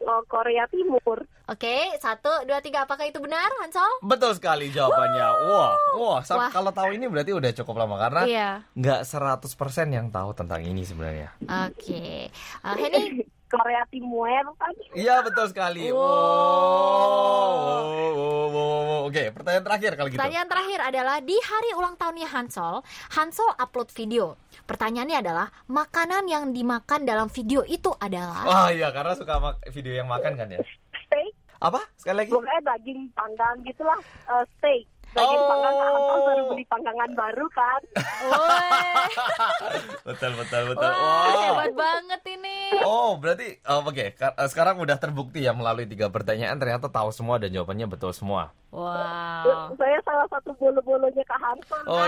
Oh, 0.00 0.22
Korea 0.24 0.64
Timur. 0.64 1.26
Oke, 1.44 1.74
satu, 1.98 2.30
dua, 2.44 2.60
tiga. 2.60 2.84
Apakah 2.84 3.02
itu 3.02 3.18
benar, 3.18 3.50
Hansol? 3.58 3.98
Betul 4.00 4.32
sekali 4.32 4.68
jawabannya. 4.68 5.26
Wah, 5.44 5.74
wah, 5.94 6.20
sa- 6.22 6.38
Wah. 6.38 6.48
kalau 6.48 6.70
tahu 6.70 6.92
ini 6.92 7.04
berarti 7.04 7.32
udah 7.32 7.50
cukup 7.52 7.74
lama 7.76 7.98
karena 7.98 8.22
Iya. 8.22 8.50
nggak 8.72 9.00
100% 9.02 9.50
yang 9.90 10.08
tahu 10.08 10.30
tentang 10.32 10.62
ini 10.62 10.80
sebenarnya. 10.82 11.34
Oke, 11.42 12.28
Eh, 12.28 12.76
Henny. 12.78 13.04
Korea 13.48 13.82
Timur 13.88 14.28
kan. 14.60 14.72
Iya 14.94 15.24
betul 15.24 15.48
sekali. 15.48 15.88
Wow. 15.90 15.98
Wow. 15.98 17.82
Wow, 17.88 18.12
wow, 18.14 18.46
wow, 18.52 18.80
wow. 18.84 19.00
Oke, 19.08 19.32
pertanyaan 19.32 19.64
terakhir 19.64 19.90
kalau 19.96 20.08
gitu. 20.12 20.20
Pertanyaan 20.20 20.48
terakhir 20.52 20.80
adalah 20.84 21.16
di 21.24 21.36
hari 21.40 21.70
ulang 21.72 21.96
tahunnya 21.96 22.28
Hansol, 22.28 22.84
Hansol 23.16 23.50
upload 23.56 23.88
video. 23.96 24.36
Pertanyaannya 24.68 25.16
adalah 25.24 25.48
makanan 25.64 26.28
yang 26.28 26.52
dimakan 26.52 27.08
dalam 27.08 27.32
video 27.32 27.64
itu 27.64 27.88
adalah 27.96 28.44
Wah 28.44 28.68
iya 28.68 28.92
karena 28.92 29.16
suka 29.16 29.56
video 29.72 29.96
yang 29.96 30.08
makan 30.12 30.36
kan 30.36 30.48
ya. 30.52 30.60
Steak, 31.08 31.32
Apa? 31.64 31.80
Sekali 31.96 32.16
lagi? 32.20 32.30
pokoknya 32.36 32.60
daging 32.60 33.00
panggang 33.16 33.56
gitulah. 33.64 33.98
Eh, 34.28 34.44
steak. 34.60 34.84
Daging 35.08 35.40
Oh. 35.40 35.48
panggang 35.48 35.74
baru 36.20 36.42
beli 36.46 36.64
panggangan 36.64 37.10
baru 37.12 37.46
kan. 37.48 37.80
Woi, 38.28 39.02
betul 40.08 40.32
betul 40.36 40.62
betul. 40.68 40.84
wah, 40.84 41.24
Wow. 41.24 41.40
hebat 41.42 41.72
banget 41.72 42.22
ini. 42.28 42.58
Oh 42.80 43.16
berarti 43.16 43.48
oh, 43.64 43.80
oke 43.82 44.06
Ka- 44.14 44.36
eh, 44.36 44.48
sekarang 44.48 44.76
udah 44.78 44.96
terbukti 44.96 45.40
ya 45.40 45.52
melalui 45.52 45.84
tiga 45.84 46.06
pertanyaan 46.08 46.56
ternyata 46.56 46.86
tahu 46.86 47.08
semua 47.08 47.36
dan 47.36 47.50
jawabannya 47.50 47.88
betul 47.88 48.12
semua. 48.12 48.52
Wow. 48.68 49.72
Saya 49.74 49.98
salah 50.02 50.28
satu 50.28 50.52
bolo-bolonya 50.54 51.24
Kak 51.24 51.40
Hanson. 51.40 51.82
Oh. 51.84 52.04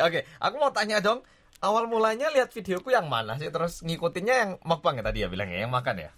Oke, 0.00 0.20
aku 0.36 0.54
mau 0.58 0.70
tanya 0.70 1.00
dong. 1.00 1.24
Awal 1.58 1.88
mulanya 1.88 2.28
lihat 2.28 2.52
videoku 2.52 2.92
yang 2.92 3.08
mana 3.08 3.34
sih? 3.34 3.48
Terus 3.48 3.80
ngikutinnya 3.80 4.34
yang 4.36 4.50
mukbang 4.60 5.00
ya 5.00 5.02
tadi 5.02 5.24
ya 5.24 5.28
bilangnya 5.28 5.64
yang 5.64 5.72
makan 5.72 5.96
ya? 5.98 6.10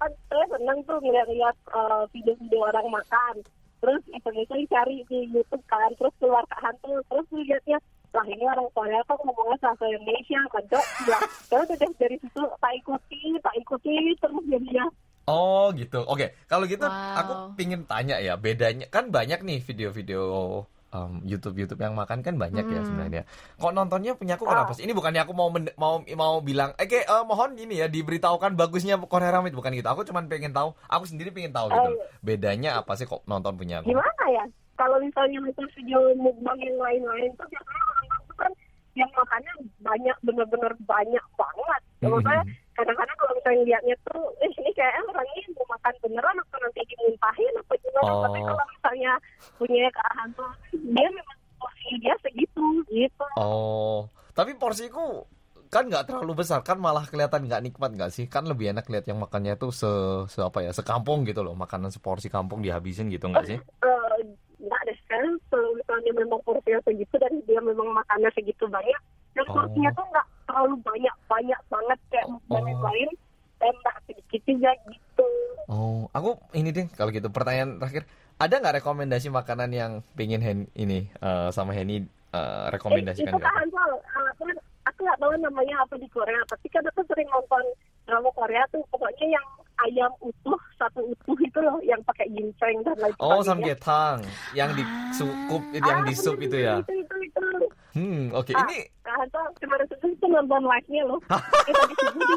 kan 0.00 0.08
saya 0.26 0.46
seneng 0.48 0.80
tuh 0.82 0.96
ngeliat-ngeliat 0.96 1.56
eh, 1.68 2.02
video-video 2.10 2.60
orang 2.64 2.88
makan. 2.88 3.34
Terus 3.80 4.02
iseng-iseng 4.12 4.62
cari 4.68 4.96
di 5.08 5.18
YouTube 5.32 5.64
kan, 5.64 5.90
terus 5.96 6.12
keluar 6.20 6.44
Kak 6.52 6.60
Hantu, 6.60 7.00
terus 7.08 7.26
lihatnya 7.32 7.80
lah 8.10 8.26
ini 8.26 8.42
orang 8.42 8.66
Korea 8.74 9.00
kok 9.06 9.22
ngomongnya 9.22 9.56
bahasa 9.62 9.86
Indonesia 9.86 10.40
kan 10.50 10.64
dok 10.66 10.86
lah 11.06 11.22
terus 11.46 11.68
udah 11.78 11.90
dari 11.94 12.16
situ 12.18 12.42
tak 12.58 12.72
ikuti 12.74 13.20
tak 13.38 13.54
ikuti 13.54 13.94
terus 14.18 14.44
jadinya 14.50 14.86
Oh 15.30 15.70
gitu. 15.78 16.02
Oke, 16.10 16.34
kalau 16.50 16.66
gitu 16.66 16.82
Wow. 16.82 17.14
aku 17.22 17.32
pingin 17.54 17.86
tanya 17.86 18.18
ya 18.18 18.34
bedanya 18.34 18.90
kan 18.90 19.14
banyak 19.14 19.46
nih 19.46 19.62
video-video 19.62 20.22
um, 20.90 21.22
YouTube 21.22 21.56
YouTube 21.56 21.80
yang 21.80 21.94
makan 21.94 22.20
kan 22.20 22.34
banyak 22.34 22.62
ya 22.62 22.80
Hmm. 22.80 22.86
sebenarnya. 22.86 23.22
Kok 23.56 23.72
nontonnya 23.72 24.12
punya 24.14 24.34
aku 24.34 24.46
kenapa 24.46 24.74
sih? 24.74 24.84
Ini 24.84 24.92
bukannya 24.92 25.22
aku 25.22 25.32
mau 25.32 25.48
mau 25.50 26.02
mau 26.04 26.34
bilang, 26.40 26.74
oke 26.74 26.98
eh, 27.00 27.22
mohon 27.24 27.54
ini 27.54 27.80
ya 27.80 27.86
diberitahukan 27.86 28.54
bagusnya 28.54 28.98
Korea 29.06 29.30
Ramit 29.30 29.54
bukan 29.54 29.72
gitu. 29.72 29.88
Aku 29.88 30.02
cuman 30.02 30.26
pengen 30.26 30.50
tahu, 30.50 30.74
aku 30.86 31.04
sendiri 31.06 31.30
pengen 31.30 31.50
tahu 31.50 31.70
gitu. 31.70 31.90
Oh. 31.94 32.06
Bedanya 32.20 32.78
apa 32.78 32.94
sih 32.94 33.06
kok 33.06 33.22
nonton 33.24 33.54
punya 33.54 33.80
aku? 33.80 33.90
gimana 33.90 34.24
ya 34.28 34.44
kalau 34.74 34.96
misalnya 34.96 35.38
nonton 35.40 35.66
video 35.76 36.00
mukbang 36.16 36.56
yang 36.56 36.78
lain-lain 36.78 37.28
tuh 37.36 37.46
biasanya 37.46 37.82
orang 37.84 38.22
tuh 38.24 38.36
kan 38.36 38.52
yang 38.96 39.10
makannya 39.12 39.54
banyak 39.78 40.16
bener-bener 40.20 40.72
banyak 40.84 41.24
banget 41.34 41.82
Hmm. 42.00 42.16
Maksudnya 42.16 42.42
kadang-kadang 42.80 43.16
kalau 43.16 43.32
misalnya 43.34 43.62
lihatnya 43.62 43.94
tuh 44.02 44.22
eh 44.38 44.50
ini 44.50 44.70
kayaknya 44.72 45.02
orang 45.06 45.28
ini 45.30 45.52
mau 45.52 45.66
makan 45.68 45.94
beneran 46.00 46.36
atau 46.40 46.58
nanti 46.58 46.80
dimuntahin 46.86 47.54
apa 47.54 47.72
gimana 47.76 48.08
Oh. 48.08 48.22
tapi 48.24 48.38
kalau 48.40 48.64
misalnya 48.66 49.12
punya 49.54 49.84
keahan 49.90 50.28
tuh 50.32 50.50
dia 50.72 51.08
memang 51.08 51.36
porsi 51.56 51.90
dia 51.98 52.14
segitu 52.18 52.64
gitu 52.88 53.24
Oh, 53.36 54.08
tapi 54.32 54.52
porsiku 54.54 55.28
kan 55.68 55.86
nggak 55.86 56.02
terlalu 56.04 56.32
besar 56.36 56.60
kan 56.60 56.76
malah 56.76 57.04
kelihatan 57.04 57.46
nggak 57.46 57.62
nikmat 57.62 57.90
nggak 57.92 58.10
sih 58.10 58.26
kan 58.26 58.42
lebih 58.42 58.70
enak 58.70 58.88
lihat 58.88 59.06
yang 59.06 59.20
makannya 59.20 59.54
tuh 59.54 59.70
se, 59.70 59.86
se 60.26 60.40
apa 60.40 60.60
ya 60.60 60.72
sekampung 60.72 61.22
gitu 61.22 61.40
loh 61.40 61.54
makanan 61.54 61.88
seporsi 61.88 62.26
kampung 62.26 62.58
dihabisin 62.58 63.06
gitu 63.06 63.28
nggak 63.28 63.46
sih 63.46 63.58
Eh, 63.60 64.18
nggak 64.58 64.80
ada 64.80 64.94
sekarang 64.98 65.38
kalau 65.46 65.70
misalnya 65.72 66.12
memang 66.16 66.40
porsinya 66.42 66.80
segitu 66.82 67.14
dan 67.16 67.32
dia 67.44 67.60
memang 67.60 67.86
makannya 67.92 68.30
segitu 68.32 68.66
banyak 68.66 68.98
dan 69.30 69.44
Oh. 69.46 69.54
porsinya 69.54 69.90
tuh 69.92 70.04
nggak 70.04 70.26
terlalu 70.42 70.74
banyak 70.82 71.14
banyak 71.30 71.60
banget 71.64 71.98
kayak 72.08 72.26
mukbang 72.28 72.64
yang 72.66 72.76
Oh. 72.76 72.86
lain 72.86 73.10
dan 73.56 73.72
nggak 73.76 73.96
sedikit 74.04 74.40
juga 74.42 74.70
gitu 74.84 75.28
oh 75.66 76.10
aku 76.10 76.30
ini 76.52 76.70
deh 76.70 76.86
kalau 76.90 77.08
gitu 77.08 77.28
pertanyaan 77.28 77.78
terakhir 77.78 78.02
ada 78.36 78.54
nggak 78.56 78.76
rekomendasi 78.78 79.28
makanan 79.30 79.70
yang 79.70 79.92
pingin 80.12 80.40
Hen 80.40 80.58
ini 80.74 81.06
eh, 81.06 81.48
sama 81.50 81.70
Henny 81.70 82.02
eh, 82.02 82.06
Eh, 82.32 82.66
rekomendasikan 82.68 83.26
itu 83.28 83.38
ke 83.38 83.44
aku? 83.44 83.52
kan 83.52 83.66
soal 83.68 83.92
aku 84.28 84.42
aku 84.82 84.98
nggak 85.00 85.18
tahu 85.18 85.32
namanya 85.36 85.76
apa 85.78 85.94
di 85.94 86.08
Korea 86.08 86.40
tapi 86.46 86.66
kan 86.68 86.82
aku 86.84 87.02
sering 87.04 87.28
nonton 87.28 87.62
drama 88.02 88.30
Korea 88.32 88.62
tuh 88.68 88.82
pokoknya 88.88 89.26
yang 89.30 89.46
ayam 89.80 90.10
utuh 90.20 90.58
satu 90.74 91.04
utuh 91.04 91.36
itu 91.38 91.58
loh 91.58 91.78
yang 91.80 92.00
pakai 92.02 92.26
ginseng 92.28 92.80
dan 92.80 92.96
lain 92.96 93.14
Oh, 93.18 93.40
samgyetang 93.40 94.24
yang 94.52 94.72
di 94.72 94.80
Ah. 94.80 95.12
sukup 95.12 95.62
yang 95.70 96.00
Ah, 96.00 96.06
di 96.06 96.14
sup 96.14 96.38
itu 96.38 96.56
ya. 96.56 96.80
itu 96.80 96.94
itu 96.98 97.14
itu 97.22 97.42
Hmm, 97.94 98.30
oke. 98.32 98.52
Ah. 98.54 98.66
Ini 98.70 98.78
Kak 99.02 99.14
Hanto 99.18 99.40
kemarin 99.58 99.86
itu 99.90 100.26
nonton 100.30 100.62
live-nya 100.62 101.02
loh 101.06 101.18
kita 101.68 101.82
di 101.90 101.94
sini 101.98 102.22
di 102.22 102.36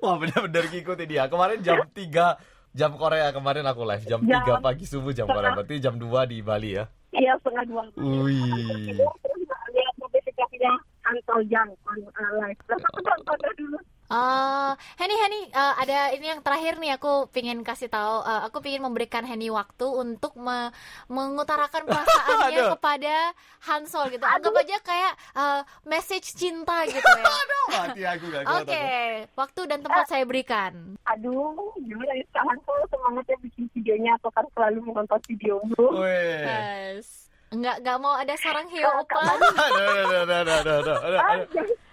wah 0.00 0.16
benar-benar 0.16 0.64
ngikutin 0.72 1.06
dia. 1.08 1.24
Kemarin 1.28 1.58
jam 1.60 1.84
3 1.84 2.74
jam 2.76 2.92
Korea 2.94 3.32
kemarin 3.32 3.64
aku 3.64 3.82
live 3.84 4.04
jam 4.04 4.20
Jam 4.22 4.44
3 4.44 4.60
pagi 4.64 4.84
subuh 4.84 5.12
jam 5.12 5.26
Korea 5.26 5.56
berarti 5.56 5.80
jam 5.80 5.96
2 5.96 6.04
di 6.30 6.38
Bali 6.44 6.76
ya. 6.76 6.84
iya 7.16 7.32
setengah 7.40 7.64
dua 7.64 7.82
Wih. 7.96 8.92
terus 9.00 9.48
lihat 9.72 9.94
notifikasinya 9.96 10.72
Hanto 11.08 11.40
Jang 11.48 11.72
on 11.88 11.98
uh, 12.04 12.32
live 12.44 12.60
terus 12.68 12.84
aku 12.84 13.00
nonton 13.00 13.38
dulu 13.56 13.78
Oh, 14.08 14.72
Henny, 14.96 15.12
Henny, 15.14 15.40
eh, 15.48 15.74
ada 15.78 15.98
ini 16.10 16.26
yang 16.26 16.40
terakhir 16.40 16.76
nih 16.76 16.96
aku 16.96 17.28
pingin 17.28 17.60
kasih 17.60 17.86
tahu, 17.86 18.24
eh, 18.24 18.40
aku 18.48 18.60
pingin 18.60 18.80
memberikan 18.80 19.20
Henny 19.20 19.48
waktu 19.48 19.84
untuk 19.84 20.32
me- 20.34 20.72
mengutarakan 21.06 21.84
perasaannya 21.88 22.72
kepada 22.72 23.14
Hansol 23.60 24.08
gitu. 24.08 24.24
Anggap 24.24 24.54
aja 24.56 24.76
kayak 24.80 25.12
eh, 25.12 25.60
message 25.84 26.32
cinta 26.32 26.84
gitu 26.84 27.04
ya. 27.04 27.24
Mati 27.68 28.02
aku 28.02 28.24
gak 28.32 28.44
Oke, 28.64 28.86
waktu 29.36 29.60
dan 29.68 29.84
tempat 29.84 30.08
saya 30.08 30.24
berikan. 30.24 30.96
aduh 31.04 31.72
gimana 31.76 32.12
ya 32.16 32.24
Hanto 32.38 32.72
semangatnya 32.88 33.36
bikin 33.40 33.68
videonya 33.72 34.16
atau 34.16 34.32
kan 34.32 34.44
selalu 34.52 34.88
menonton 34.88 35.20
videomu. 35.26 35.84
Yes. 36.00 37.17
Enggak, 37.48 37.80
enggak 37.80 37.98
mau 38.00 38.14
ada 38.16 38.34
sarang 38.36 38.68
hiu 38.68 38.84
opa. 38.84 39.20
Aduh. 39.24 39.52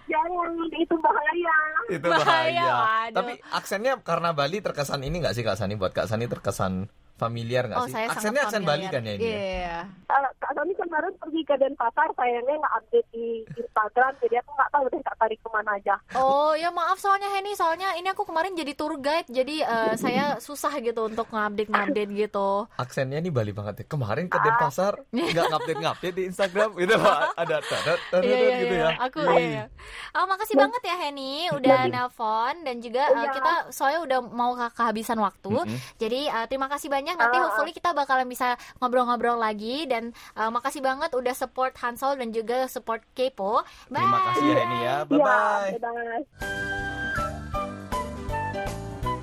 jangan, 0.06 0.50
itu 0.70 0.94
bahaya 1.02 1.56
Itu 1.90 2.06
Bahaya, 2.06 2.22
bahaya. 2.22 3.10
Tapi 3.10 3.32
aksennya 3.50 3.92
karena 4.04 4.30
Bali 4.36 4.62
terkesan 4.62 5.02
ini 5.02 5.18
gak 5.24 5.34
sih 5.34 5.42
Kak 5.42 5.58
Sani? 5.58 5.74
Buat 5.74 5.96
Kak 5.96 6.06
Sani 6.06 6.28
terkesan 6.30 6.86
familiar 7.16 7.64
gak 7.66 7.76
Oh, 7.76 7.86
sih? 7.86 7.92
saya 7.92 8.06
Aksennya 8.08 8.42
aksen 8.44 8.62
Bali 8.62 8.86
kan 8.86 9.00
ya 9.00 9.14
ini? 9.14 9.24
ya? 9.24 9.36
Iya. 9.36 9.78
Uh, 10.06 10.30
Kak 10.36 10.52
Sani 10.52 10.72
kemarin 10.72 11.12
pergi 11.16 11.40
ke 11.42 11.54
Denpasar, 11.56 12.08
sayangnya 12.12 12.54
nggak 12.56 12.74
update 12.76 13.08
di 13.10 13.26
Instagram, 13.50 14.12
jadi 14.18 14.34
aku 14.38 14.50
nggak 14.52 14.70
tahu 14.70 14.84
deh 14.86 15.00
Kak 15.02 15.16
tarik 15.16 15.38
ke 15.38 15.48
mana 15.48 15.70
aja. 15.74 15.94
Oh 16.14 16.52
ya 16.52 16.70
maaf 16.70 16.96
soalnya 16.96 17.28
Henny 17.28 17.52
soalnya 17.52 17.92
ini 17.94 18.06
aku 18.06 18.22
kemarin 18.22 18.52
jadi 18.52 18.72
tour 18.72 18.96
guide 18.96 19.26
jadi 19.26 19.56
eh, 19.60 19.94
saya 19.96 20.24
susah 20.38 20.72
gitu 20.78 21.04
untuk 21.04 21.26
ngupdate 21.26 21.66
ngupdate 21.66 22.12
gitu. 22.14 22.68
Aksennya 22.74 23.18
nih 23.18 23.30
Bali 23.30 23.50
banget 23.50 23.74
ya. 23.78 23.84
Kemarin 23.86 24.26
ke 24.26 24.38
Denpasar 24.38 24.94
nggak 25.12 25.46
ngupdate 25.48 25.80
ngupdate 25.80 26.14
di 26.14 26.24
Instagram 26.26 26.70
gitu 26.76 26.94
Pak. 26.94 27.18
Ada 27.42 27.56
tadat 27.60 28.00
tadat 28.06 28.22
Iya 28.22 28.36
iya 28.38 28.56
gitu 28.56 28.74
iya. 28.74 28.86
ya. 28.86 28.90
Aku 29.02 29.18
iya. 29.34 29.64
Oh 30.12 30.24
makasih 30.26 30.54
banget 30.54 30.82
ya 30.82 30.96
Henny 30.98 31.34
udah 31.50 31.78
nelpon 31.88 32.54
dan 32.62 32.76
juga 32.78 33.02
Iya. 33.08 33.30
kita 33.32 33.52
soalnya 33.70 34.00
udah 34.02 34.18
mau 34.22 34.52
ke 34.54 34.66
kehabisan 34.72 35.18
waktu. 35.18 35.52
Jadi 35.96 36.20
eh, 36.26 36.46
terima 36.46 36.66
kasih 36.66 36.86
banyak 36.86 37.05
nanti 37.05 37.37
Ah. 37.37 37.43
hopefully 37.45 37.69
kita 37.71 37.91
bakalan 37.91 38.25
bisa 38.25 38.55
ngobrol-ngobrol 38.79 39.35
lagi 39.35 39.85
dan 39.85 40.09
eh, 40.33 40.49
makasih 40.49 40.79
banget 40.79 41.11
udah 41.11 41.35
support 41.35 41.75
Hansol 41.75 42.15
dan 42.15 42.31
juga 42.31 42.65
support 42.65 43.03
Kepo. 43.11 43.61
Bye. 43.87 43.99
Terima 43.99 44.19
kasih 44.23 44.45
ya 44.45 44.55
Henny 44.57 44.77
ya. 44.81 44.95
Bye 45.03 45.19
bye. 45.19 45.69
Iya, 45.69 45.77
bye-bye. 45.77 46.21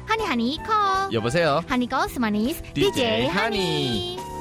Hani 0.08 0.24
Honey 0.24 0.52
Call. 0.60 1.08
여보세요. 1.10 1.62
Honey 1.66 1.86
Call 1.86 2.06
semanis 2.08 2.60
DJ, 2.72 3.26
DJ 3.26 3.30
Honey. 3.30 4.16
Halo 4.18 4.31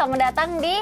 Selamat 0.00 0.32
datang 0.32 0.50
di 0.64 0.80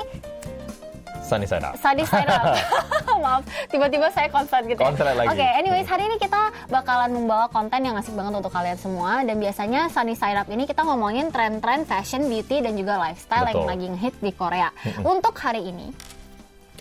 Sunny 1.27 1.43
side 1.43 1.67
up. 1.67 1.75
Sadi 1.75 2.07
Side 2.07 2.31
Up. 2.31 2.55
Maaf, 3.27 3.43
tiba-tiba 3.67 4.07
saya 4.15 4.31
konslet 4.31 4.63
gitu. 4.71 4.79
ya. 4.79 4.95
Lagi. 4.95 5.29
Oke, 5.35 5.43
anyways 5.59 5.91
hari 5.91 6.07
ini 6.07 6.23
kita 6.23 6.55
bakalan 6.71 7.11
membawa 7.11 7.51
konten 7.51 7.83
yang 7.83 7.99
asik 7.99 8.15
banget 8.15 8.39
untuk 8.39 8.55
kalian 8.55 8.79
semua 8.79 9.27
dan 9.27 9.43
biasanya 9.43 9.91
Sunny 9.91 10.15
Side 10.15 10.39
Up 10.39 10.47
ini 10.47 10.71
kita 10.71 10.87
ngomongin 10.87 11.35
tren-tren 11.35 11.83
fashion, 11.83 12.31
beauty 12.31 12.63
dan 12.63 12.79
juga 12.79 12.97
lifestyle 12.97 13.51
yang 13.51 13.59
Betul. 13.59 13.71
lagi 13.75 13.87
ngehit 13.91 14.15
di 14.23 14.33
Korea. 14.33 14.71
Untuk 15.03 15.35
hari 15.35 15.67
ini, 15.67 15.91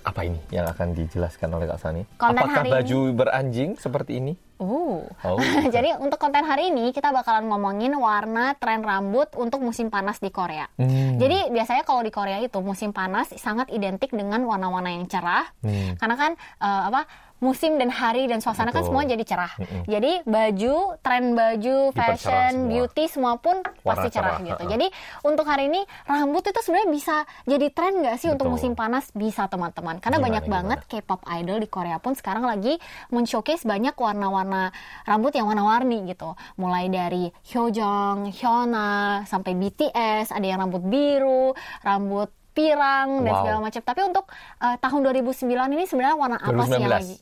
Apa 0.04 0.26
ini 0.26 0.40
yang 0.54 0.68
akan 0.70 0.94
dijelaskan 0.94 1.50
oleh 1.54 1.66
Kak 1.66 1.80
Sani? 1.82 2.02
Konten 2.18 2.38
Apakah 2.38 2.66
hari 2.66 2.70
baju 2.74 3.00
beranjing 3.16 3.80
seperti 3.80 4.20
ini? 4.20 4.34
uh. 4.58 5.06
Oh. 5.26 5.38
Jadi 5.76 5.94
untuk 6.02 6.18
konten 6.18 6.44
hari 6.46 6.74
ini 6.74 6.90
kita 6.94 7.14
bakalan 7.14 7.50
ngomongin 7.50 7.94
warna 7.98 8.58
tren 8.58 8.82
rambut 8.82 9.30
untuk 9.38 9.62
musim 9.62 9.94
panas 9.94 10.18
di 10.18 10.34
Korea. 10.34 10.66
Hmm. 10.78 11.18
Jadi 11.22 11.54
biasanya 11.54 11.86
kalau 11.86 12.02
di 12.02 12.12
Korea 12.14 12.42
itu 12.42 12.58
musim 12.62 12.94
panas 12.94 13.34
sangat 13.38 13.70
identik 13.70 14.14
dengan 14.14 14.42
warna-warna 14.46 14.94
yang 14.94 15.06
cerah. 15.06 15.46
Hmm. 15.62 15.98
Karena 15.98 16.16
kan 16.18 16.32
eh, 16.38 16.82
apa 16.90 17.02
musim 17.38 17.78
dan 17.78 17.88
hari 17.88 18.26
dan 18.26 18.42
suasana 18.42 18.70
kan 18.70 18.82
Betul. 18.82 18.90
semua 18.90 19.04
jadi 19.06 19.24
cerah. 19.24 19.54
Mm-mm. 19.56 19.84
Jadi 19.86 20.12
baju, 20.26 20.76
tren 21.00 21.24
baju, 21.32 21.78
fashion, 21.94 22.52
semua. 22.54 22.70
beauty 22.70 23.04
semua 23.06 23.34
pun 23.38 23.62
pasti 23.62 23.84
Warna 23.86 24.10
cerah, 24.10 24.36
cerah, 24.36 24.48
gitu. 24.48 24.64
Jadi 24.68 24.88
untuk 25.22 25.46
hari 25.46 25.70
ini 25.70 25.82
rambut 26.04 26.42
itu 26.42 26.60
sebenarnya 26.60 26.90
bisa 26.90 27.16
jadi 27.44 27.68
tren 27.70 27.94
nggak 28.02 28.18
sih 28.18 28.30
untuk 28.30 28.50
Betul. 28.50 28.56
musim 28.58 28.72
panas? 28.74 29.14
Bisa 29.14 29.46
teman-teman. 29.46 30.02
Karena 30.02 30.18
Gimana, 30.18 30.28
banyak 30.34 30.46
banget 30.50 30.80
K-pop 30.90 31.22
idol 31.30 31.58
di 31.58 31.70
Korea 31.70 31.98
pun 31.98 32.14
sekarang 32.14 32.44
lagi 32.44 32.82
men-showcase 33.10 33.64
banyak 33.64 33.94
warna-warna 33.94 34.74
rambut 35.04 35.34
yang 35.34 35.46
warna-warni 35.46 36.10
gitu. 36.10 36.34
Mulai 36.58 36.90
dari 36.90 37.30
Hyojong, 37.46 38.34
Hyuna, 38.34 38.90
sampai 39.26 39.54
BTS, 39.54 40.34
ada 40.34 40.46
yang 40.46 40.58
rambut 40.58 40.82
biru, 40.82 41.54
rambut 41.82 42.28
pirang 42.52 43.22
dan 43.22 43.30
Wow. 43.30 43.42
segala 43.46 43.58
macam. 43.62 43.82
Tapi 43.86 44.02
untuk 44.02 44.26
eh, 44.58 44.78
tahun 44.82 45.00
2009 45.06 45.46
ini 45.70 45.86
sebenarnya 45.86 46.18
warna 46.18 46.38
apa 46.42 46.66
sih 46.66 46.82
yang 46.82 46.90
2019. 46.90 46.98
lagi 46.98 47.18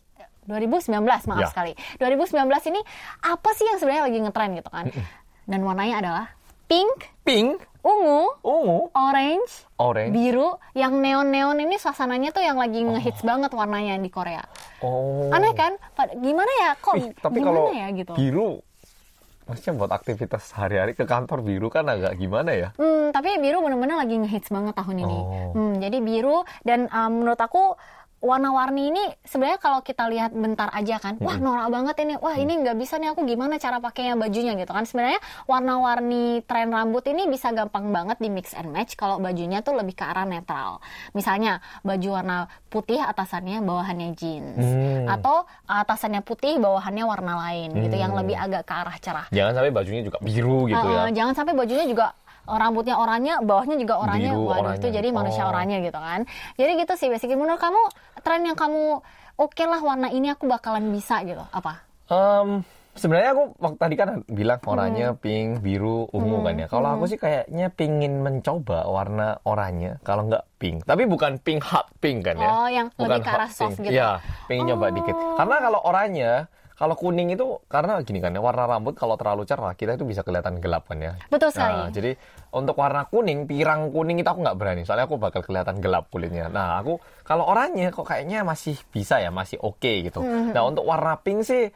2019 0.45 1.01
maaf 1.25 1.41
Ya. 1.41 1.49
sekali. 1.49 1.71
2019 1.97 2.41
ini 2.69 2.81
apa 3.21 3.49
sih 3.51 3.65
yang 3.65 3.77
sebenarnya 3.77 4.03
lagi 4.05 4.19
ngetren 4.19 4.51
gitu 4.53 4.69
kan? 4.69 4.86
Dan 5.43 5.62
warnanya 5.62 5.95
adalah 5.99 6.25
pink, 6.65 7.13
Pink, 7.21 7.58
ungu, 7.81 8.25
ungu, 8.41 8.89
orange, 8.91 9.65
orange. 9.75 10.10
biru. 10.12 10.58
Yang 10.73 10.93
neon-neon 10.95 11.58
ini 11.60 11.75
suasananya 11.75 12.29
tuh 12.29 12.41
yang 12.41 12.58
lagi 12.58 12.81
ngehits 12.81 13.21
banget 13.21 13.49
warnanya 13.49 13.97
di 13.97 14.10
Korea. 14.10 14.41
Oh. 14.79 15.29
Aneh 15.29 15.53
kan? 15.53 15.77
Gimana 16.15 16.49
ya? 16.60 16.69
Kok 16.75 16.93
Ih, 16.95 17.10
tapi 17.15 17.38
gimana 17.38 17.58
kalau 17.62 17.69
ya 17.71 17.88
gitu? 17.91 18.13
biru, 18.13 18.49
maksudnya 19.45 19.73
buat 19.75 19.91
aktivitas 19.91 20.41
sehari-hari 20.47 20.93
ke 20.93 21.05
kantor 21.05 21.41
biru 21.41 21.69
kan 21.69 21.86
agak 21.86 22.13
gimana 22.15 22.49
ya? 22.49 22.69
Hmm, 22.75 23.10
tapi 23.10 23.38
biru 23.38 23.62
bener-bener 23.62 23.93
lagi 23.95 24.17
ngehits 24.17 24.49
banget 24.49 24.73
tahun 24.73 24.97
ini. 25.01 25.17
Oh. 25.19 25.49
Hmm, 25.53 25.73
jadi 25.77 25.97
biru 25.99 26.38
dan 26.62 26.89
um, 26.89 27.21
menurut 27.21 27.38
aku 27.38 27.77
warna-warni 28.19 28.89
ini 28.89 29.04
sebenarnya 29.21 29.60
kalau 29.60 29.80
kita 29.80 30.08
lihat 30.08 30.32
bentar 30.32 30.71
aja 30.71 30.97
kan, 30.97 31.19
wah 31.19 31.38
norak 31.38 31.69
banget 31.69 31.95
ini, 32.01 32.13
wah 32.17 32.34
ini 32.34 32.58
nggak 32.58 32.73
bisa 32.75 32.97
nih 32.97 33.12
aku 33.12 33.21
gimana 33.23 33.56
cara 33.58 33.78
pakainya 33.78 34.15
bajunya 34.15 34.56
gitu 34.56 34.71
kan. 34.71 34.84
Sebenarnya 34.84 35.19
warna-warni 35.45 36.41
tren 36.43 36.71
rambut 36.71 37.06
ini 37.06 37.28
bisa 37.28 37.51
gampang 37.51 37.93
banget 37.93 38.17
di 38.17 38.28
mix 38.28 38.51
and 38.54 38.71
match 38.71 38.95
kalau 38.95 39.17
bajunya 39.17 39.62
tuh 39.62 39.78
lebih 39.78 39.93
ke 39.93 40.04
arah 40.04 40.25
netral. 40.25 40.82
Misalnya 41.12 41.62
baju 41.82 42.10
warna 42.12 42.38
putih 42.67 42.99
atasannya 42.99 43.62
bawahannya 43.62 44.10
jeans 44.17 44.58
Hmm. 44.58 45.06
atau 45.08 45.45
atasannya 45.65 46.19
putih 46.19 46.58
bawahannya 46.58 47.06
warna 47.06 47.34
lain 47.47 47.71
gitu 47.78 47.95
yang 47.95 48.12
Hmm. 48.15 48.25
lebih 48.25 48.36
agak 48.36 48.63
ke 48.65 48.73
arah 48.73 48.95
cerah. 48.97 49.28
Jangan 49.30 49.54
sampai 49.54 49.71
bajunya 49.71 50.01
juga 50.01 50.17
biru 50.19 50.65
gitu 50.65 50.82
Uh, 50.82 51.08
ya. 51.08 51.23
Jangan 51.23 51.34
sampai 51.38 51.54
bajunya 51.54 51.86
juga 51.86 52.12
rambutnya 52.47 52.95
oranye, 52.95 53.34
bawahnya 53.39 53.75
juga 53.75 53.97
oranye. 53.97 54.29
Biru, 54.29 54.45
Waduh, 54.45 54.62
oranye. 54.62 54.77
itu 54.77 54.88
jadi 54.89 55.08
manusia 55.10 55.43
Oh. 55.43 55.51
oranye 55.51 55.77
gitu 55.81 55.97
kan. 55.97 56.19
Jadi 56.53 56.71
gitu 56.77 56.93
sih 56.95 57.08
basically. 57.08 57.36
Menurut 57.36 57.58
kamu 57.58 57.81
tren 58.19 58.41
yang 58.41 58.53
kamu 58.53 59.01
oke 59.36 59.63
lah 59.63 59.81
warna 59.81 60.08
ini 60.08 60.29
aku 60.29 60.45
bakalan 60.45 60.89
bisa 60.89 61.19
gitu. 61.21 61.41
Apa? 61.47 61.81
Em, 62.05 62.62
sebenarnya 62.93 63.29
aku 63.31 63.43
waktu 63.58 63.77
tadi 63.77 63.95
kan 63.95 64.10
bilang 64.25 64.58
Hmm. 64.58 64.69
warnanya 64.69 65.08
pink, 65.15 65.60
biru, 65.60 66.05
ungu 66.10 66.38
kan 66.39 66.55
ya. 66.55 66.67
Kalau 66.67 66.88
aku 66.91 67.05
sih 67.05 67.17
kayaknya 67.17 67.67
pingin 67.67 68.21
mencoba 68.21 68.86
warna 68.86 69.41
oranye, 69.41 69.97
kalau 70.01 70.25
nggak 70.25 70.45
pink. 70.55 70.86
Tapi 70.86 71.03
bukan 71.03 71.38
pink 71.38 71.62
hot 71.62 71.89
pink 71.97 72.23
kan 72.23 72.38
ya. 72.38 72.47
Oh, 72.47 72.67
yang 72.67 72.88
lebih 72.95 73.19
ke 73.19 73.31
arah 73.31 73.49
soft 73.49 73.75
pink. 73.75 73.89
gitu. 73.89 73.97
Iya, 73.97 74.21
pengen 74.45 74.69
nyoba 74.69 74.93
dikit. 74.93 75.17
Karena 75.36 75.55
kalau 75.60 75.79
oranye, 75.81 76.31
kalau 76.75 76.95
kuning 76.99 77.31
itu 77.31 77.63
karena 77.71 78.03
gini 78.03 78.19
kan 78.19 78.35
ya, 78.35 78.43
warna 78.43 78.67
rambut 78.67 78.99
kalau 78.99 79.15
terlalu 79.15 79.47
cerah 79.47 79.71
kita 79.79 79.95
itu 79.95 80.03
bisa 80.03 80.27
kelihatan 80.27 80.59
gelap 80.59 80.91
kan 80.91 80.99
ya. 80.99 81.15
Betul 81.31 81.55
sekali. 81.55 81.88
Nah, 81.88 81.89
jadi 81.91 82.11
untuk 82.51 82.75
warna 82.75 83.07
kuning, 83.07 83.47
pirang 83.47 83.95
kuning 83.95 84.19
itu 84.19 84.27
aku 84.27 84.43
nggak 84.43 84.59
berani. 84.59 84.81
Soalnya 84.83 85.07
aku 85.07 85.15
bakal 85.15 85.39
kelihatan 85.39 85.79
gelap 85.79 86.11
kulitnya. 86.11 86.51
Nah, 86.51 86.83
aku 86.83 86.99
kalau 87.23 87.47
oranye 87.47 87.95
kok 87.95 88.03
kayaknya 88.03 88.43
masih 88.43 88.75
bisa 88.91 89.23
ya, 89.23 89.31
masih 89.31 89.55
oke 89.63 89.91
gitu. 90.03 90.19
Hmm. 90.19 90.51
Nah, 90.51 90.67
untuk 90.67 90.83
warna 90.83 91.15
pink 91.15 91.47
sih 91.47 91.71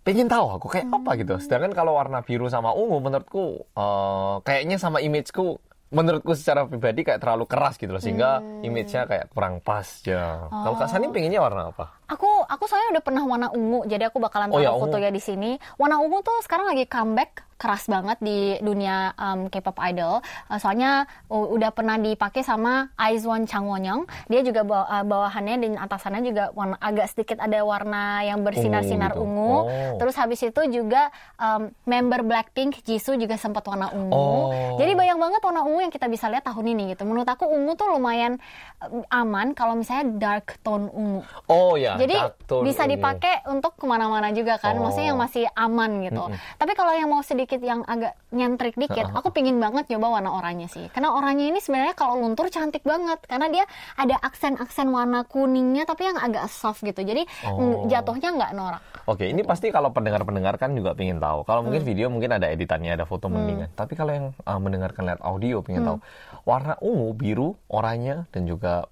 pengen 0.00 0.32
tahu 0.32 0.56
aku 0.56 0.66
kayak 0.72 0.88
apa 0.88 1.10
gitu. 1.20 1.36
Sedangkan 1.36 1.76
kalau 1.76 2.00
warna 2.00 2.24
biru 2.24 2.48
sama 2.48 2.72
ungu 2.72 3.04
menurutku 3.04 3.68
eh, 3.76 4.34
kayaknya 4.48 4.80
sama 4.80 5.04
imageku 5.04 5.60
menurutku 5.88 6.32
secara 6.32 6.62
pribadi 6.62 7.00
kayak 7.00 7.16
terlalu 7.18 7.44
keras 7.44 7.74
gitu 7.74 7.88
loh 7.88 7.98
sehingga 7.98 8.38
Hmm. 8.38 8.60
image-nya 8.60 9.02
kayak 9.04 9.26
kurang 9.30 9.58
pas 9.58 9.88
ya. 10.02 10.46
Kalau 10.46 10.76
Kak 10.76 10.84
Oh. 10.84 10.90
Sani 10.90 11.08
pengennya 11.08 11.40
warna 11.40 11.72
apa? 11.72 11.96
Aku 12.06 12.28
aku 12.44 12.64
soalnya 12.64 12.92
udah 12.92 13.02
pernah 13.02 13.24
warna 13.24 13.48
ungu, 13.50 13.84
jadi 13.84 14.06
aku 14.06 14.16
bakalan 14.18 14.48
Oh, 14.48 14.54
taruh 14.54 14.62
ya, 14.62 14.70
ungu. 14.70 14.84
fotonya 14.84 15.08
di 15.08 15.18
sini. 15.18 15.50
Warna 15.74 15.96
ungu 15.98 16.20
tuh 16.20 16.36
sekarang 16.40 16.68
lagi 16.68 16.84
comeback 16.84 17.47
keras 17.58 17.90
banget 17.90 18.22
di 18.22 18.38
dunia 18.62 19.10
um, 19.18 19.50
K-pop 19.50 19.74
idol. 19.82 20.22
Uh, 20.46 20.56
soalnya 20.56 21.04
uh, 21.26 21.46
udah 21.50 21.74
pernah 21.74 21.98
dipakai 21.98 22.40
sama 22.40 22.94
Aizwan 22.94 23.44
Chang 23.44 23.66
Won-young. 23.66 24.06
Dia 24.30 24.46
juga 24.46 24.62
bawa- 24.62 24.86
uh, 24.88 25.02
bawahannya 25.02 25.56
dan 25.58 25.72
atasannya 25.76 26.22
juga 26.22 26.44
warna 26.54 26.78
agak 26.78 27.10
sedikit 27.10 27.42
ada 27.42 27.58
warna 27.60 28.22
yang 28.22 28.46
bersinar-sinar 28.46 29.12
Ungu 29.12 29.18
gitu. 29.18 29.26
ungu. 29.26 29.54
Oh. 29.58 29.96
Terus 29.98 30.14
habis 30.14 30.38
itu 30.38 30.60
juga 30.70 31.10
um, 31.34 31.74
member 31.82 32.22
Blackpink 32.22 32.78
Jisoo 32.86 33.18
juga 33.18 33.34
sempat 33.34 33.66
warna 33.66 33.90
ungu. 33.90 34.14
Oh. 34.14 34.78
Jadi 34.78 34.94
banyak 34.94 35.18
banget 35.18 35.40
warna 35.42 35.66
ungu 35.66 35.82
yang 35.82 35.90
kita 35.90 36.06
bisa 36.06 36.30
lihat 36.30 36.46
tahun 36.46 36.62
ini 36.62 36.94
gitu. 36.94 37.02
Menurut 37.02 37.26
aku 37.26 37.50
ungu 37.50 37.74
tuh 37.74 37.90
lumayan 37.90 38.38
um, 38.86 39.02
aman 39.10 39.50
kalau 39.50 39.74
misalnya 39.74 40.06
dark 40.14 40.62
tone 40.62 40.86
ungu. 40.94 41.26
Oh 41.50 41.74
ya, 41.74 41.98
Jadi 41.98 42.14
dark 42.14 42.38
tone 42.46 42.62
bisa 42.62 42.86
ungu. 42.86 42.94
dipakai 42.94 43.34
untuk 43.50 43.74
ke 43.74 43.82
mana-mana 43.82 44.30
juga 44.30 44.62
kan, 44.62 44.78
Oh. 44.78 44.86
maksudnya 44.86 45.10
yang 45.10 45.18
masih 45.18 45.50
aman 45.58 46.06
gitu. 46.06 46.22
Tapi 46.54 46.72
kalau 46.78 46.92
yang 46.92 47.08
mau 47.08 47.18
sedikit 47.20 47.47
yang 47.56 47.80
agak 47.88 48.12
nyentrik 48.28 48.76
dikit, 48.76 49.08
aku 49.16 49.32
pingin 49.32 49.56
banget 49.56 49.88
coba 49.88 50.20
warna 50.20 50.36
oranye 50.36 50.68
sih. 50.68 50.92
Karena 50.92 51.16
oranye 51.16 51.48
ini 51.48 51.58
sebenarnya 51.58 51.96
kalau 51.96 52.20
luntur 52.20 52.52
cantik 52.52 52.84
banget, 52.84 53.24
karena 53.24 53.48
dia 53.48 53.64
ada 53.96 54.20
aksen-aksen 54.20 54.92
warna 54.92 55.24
kuningnya 55.24 55.88
tapi 55.88 56.04
yang 56.04 56.20
agak 56.20 56.44
soft 56.52 56.84
gitu. 56.84 57.00
Jadi 57.00 57.24
Oh. 57.48 57.88
jatuhnya 57.88 58.28
nggak 58.36 58.52
norak. 58.52 58.82
Oke, 59.08 59.24
ini 59.24 59.40
pasti 59.40 59.72
kalau 59.72 59.88
pendengar-pendengar 59.88 60.60
kan 60.60 60.76
juga 60.76 60.92
pengen 60.92 61.16
tahu. 61.16 61.48
Kalau 61.48 61.64
mungkin 61.64 61.80
Hmm. 61.80 61.88
video 61.88 62.06
mungkin 62.12 62.36
ada 62.36 62.52
editannya, 62.52 62.92
ada 62.92 63.08
foto 63.08 63.32
mendingan. 63.32 63.72
Tapi 63.72 63.96
kalau 63.96 64.12
yang 64.12 64.26
uh, 64.44 64.60
mendengarkan 64.60 65.08
lihat 65.08 65.24
audio 65.24 65.64
pengen 65.64 65.88
Hmm. 65.88 65.88
tahu 65.88 65.98
warna 66.44 66.76
ungu, 66.84 67.16
biru, 67.16 67.56
oranye 67.72 68.28
dan 68.28 68.44
juga 68.44 68.84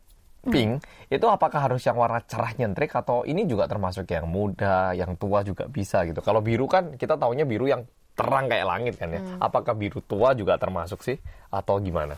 pink 0.47 0.79
itu 1.11 1.27
apakah 1.27 1.59
harus 1.59 1.83
yang 1.83 1.99
warna 1.99 2.23
cerah 2.23 2.55
nyentrik 2.55 2.95
atau 2.95 3.27
ini 3.27 3.51
juga 3.51 3.67
termasuk 3.67 4.07
yang 4.07 4.31
muda, 4.31 4.95
yang 4.95 5.19
tua 5.19 5.43
juga 5.43 5.67
bisa 5.67 6.07
gitu. 6.07 6.23
Kalau 6.23 6.39
biru 6.39 6.71
kan 6.71 6.95
kita 6.95 7.19
taunya 7.19 7.43
biru 7.43 7.67
yang 7.67 7.83
terang 8.17 8.49
kayak 8.49 8.67
langit 8.67 8.95
kan 8.97 9.13
ya. 9.13 9.21
Hmm. 9.21 9.39
Apakah 9.39 9.77
biru 9.77 10.01
tua 10.01 10.33
juga 10.33 10.57
termasuk 10.57 11.05
sih 11.05 11.21
atau 11.53 11.77
gimana? 11.79 12.17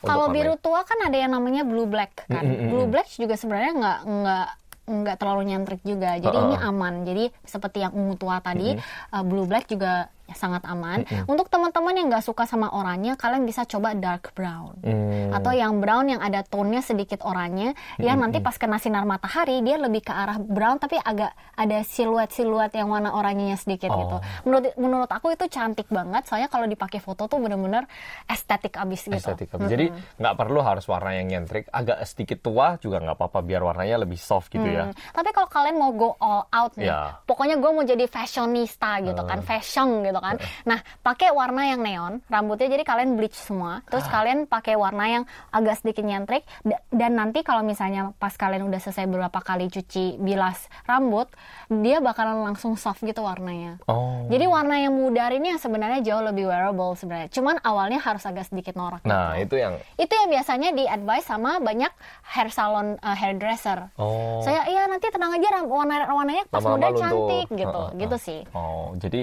Kalau 0.00 0.32
biru 0.32 0.56
tua 0.56 0.80
kan 0.84 0.96
ada 1.04 1.16
yang 1.16 1.32
namanya 1.32 1.60
blue 1.64 1.84
black 1.84 2.24
kan. 2.24 2.40
Mm, 2.40 2.48
mm, 2.48 2.56
mm, 2.56 2.68
Blue 2.72 2.86
mm. 2.88 2.92
black 2.92 3.08
juga 3.20 3.34
sebenarnya 3.36 3.72
nggak 3.76 3.98
nggak 4.08 4.46
nggak 4.90 5.16
terlalu 5.20 5.42
nyentrik 5.52 5.82
juga. 5.84 6.16
Jadi 6.16 6.36
Uh-uh. 6.36 6.46
ini 6.48 6.56
aman. 6.56 6.94
Jadi 7.04 7.24
seperti 7.44 7.84
yang 7.84 7.92
ungu 7.92 8.16
tua 8.16 8.40
tadi, 8.40 8.74
uh, 9.12 9.24
blue 9.24 9.44
black 9.44 9.68
juga 9.68 10.08
sangat 10.32 10.62
aman. 10.64 11.02
Mm-mm. 11.02 11.24
Untuk 11.26 11.46
teman-teman 11.46 11.94
yang 11.94 12.06
nggak 12.08 12.22
suka 12.22 12.44
sama 12.44 12.70
oranye, 12.70 13.14
kalian 13.14 13.42
bisa 13.42 13.64
coba 13.64 13.92
dark 13.92 14.32
brown. 14.32 14.74
Hmm. 14.82 15.30
Atau 15.30 15.52
yang 15.52 15.78
brown 15.78 16.06
yang 16.08 16.20
ada 16.20 16.42
tone-nya 16.42 16.80
sedikit 16.80 17.22
oranye, 17.22 17.72
yang 17.96 18.18
nanti 18.18 18.38
pas 18.38 18.54
kena 18.54 18.76
sinar 18.76 19.02
matahari 19.02 19.60
dia 19.60 19.76
lebih 19.76 20.00
ke 20.00 20.12
arah 20.12 20.36
brown 20.36 20.76
tapi 20.76 20.96
agak 20.96 21.30
ada 21.54 21.78
siluet-siluet 21.80 22.70
yang 22.72 22.88
warna 22.88 23.12
oranyenya 23.12 23.56
sedikit 23.56 23.88
Oh. 23.88 23.98
gitu. 23.98 24.16
Menurut 24.44 24.64
menurut 24.76 25.10
aku 25.10 25.32
itu 25.32 25.46
cantik 25.46 25.88
banget, 25.88 26.24
soalnya 26.24 26.46
kalau 26.46 26.64
dipakai 26.64 26.98
foto 26.98 27.26
tuh 27.26 27.38
bener-bener 27.38 27.84
estetik 28.26 28.76
abis 28.76 29.06
gitu. 29.06 29.16
estetika. 29.16 29.58
Jadi 29.58 29.90
nggak 30.16 30.34
perlu 30.34 30.60
harus 30.60 30.84
warna 30.84 31.12
yang 31.12 31.26
nyentrik, 31.26 31.66
agak 31.68 32.04
sedikit 32.04 32.38
tua 32.40 32.76
juga 32.76 33.00
nggak 33.00 33.16
apa-apa 33.16 33.40
biar 33.40 33.60
warnanya 33.60 33.96
lebih 33.98 34.16
soft 34.16 34.48
gitu 34.48 34.62
ya. 34.62 34.90
Hmm, 34.90 34.94
Tapi 35.10 35.28
kalau 35.32 35.48
kalian 35.48 35.76
mau 35.76 35.90
go 35.90 36.14
all 36.18 36.46
out 36.48 36.72
nih, 36.76 36.86
Ya. 36.86 37.18
pokoknya 37.24 37.56
gue 37.56 37.70
mau 37.70 37.82
jadi 37.82 38.04
fashionista 38.04 39.00
gitu 39.00 39.22
kan, 39.22 39.40
fashion 39.40 40.02
gitu 40.02 40.19
kan. 40.20 40.36
Nah, 40.62 40.78
pakai 41.00 41.30
warna 41.30 41.64
yang 41.64 41.80
neon, 41.80 42.20
rambutnya 42.26 42.68
jadi 42.68 42.84
kalian 42.84 43.14
bleach 43.14 43.34
semua, 43.34 43.80
terus 43.84 44.04
Ah. 44.04 44.12
kalian 44.14 44.44
pakai 44.44 44.74
warna 44.74 45.04
yang 45.06 45.22
agak 45.50 45.76
sedikit 45.76 46.02
nyentrik, 46.02 46.44
da- 46.60 46.80
dan 46.88 47.12
nanti 47.14 47.40
kalau 47.40 47.60
misalnya 47.60 48.12
pas 48.14 48.32
kalian 48.32 48.62
udah 48.62 48.78
selesai 48.78 49.04
beberapa 49.04 49.40
kali 49.40 49.66
cuci 49.66 50.16
bilas 50.16 50.60
rambut, 50.84 51.26
dia 51.68 51.98
bakalan 51.98 52.44
langsung 52.44 52.74
soft 52.74 53.00
gitu 53.00 53.20
warnanya. 53.20 53.80
Oh. 53.84 54.26
Jadi 54.26 54.44
warna 54.44 54.76
yang 54.76 54.92
mudar 54.92 55.30
ini 55.30 55.50
yang 55.50 55.58
sebenarnya 55.58 56.00
jauh 56.00 56.22
lebih 56.22 56.44
wearable 56.44 56.92
sebenarnya. 56.92 57.30
Cuman 57.30 57.56
awalnya 57.60 57.98
harus 57.98 58.22
agak 58.22 58.44
sedikit 58.44 58.74
norak. 58.74 59.00
Nah, 59.02 59.34
gitu. 59.34 59.54
itu 59.54 59.54
yang 59.58 59.74
itu 59.96 60.12
yang 60.12 60.28
biasanya 60.28 60.70
di 60.70 60.84
advice 60.84 61.24
sama 61.24 61.56
banyak 61.58 61.90
hair 62.28 62.48
salon 62.50 62.98
uh, 62.98 63.16
hairdresser. 63.16 63.88
oh. 63.96 64.42
Saya 64.42 64.66
iya 64.66 64.84
nanti 64.84 65.08
tenang 65.08 65.32
aja 65.32 65.48
warna 65.62 66.04
warnanya 66.06 66.44
pas 66.46 66.60
Lama-lama 66.60 66.76
muda 66.76 66.88
luntur. 66.88 67.02
cantik 67.02 67.46
gitu, 67.52 67.80
Heeh, 67.80 67.98
gitu 67.98 68.16
heeh. 68.16 68.26
sih. 68.26 68.40
Oh, 68.50 68.92
jadi 68.94 69.20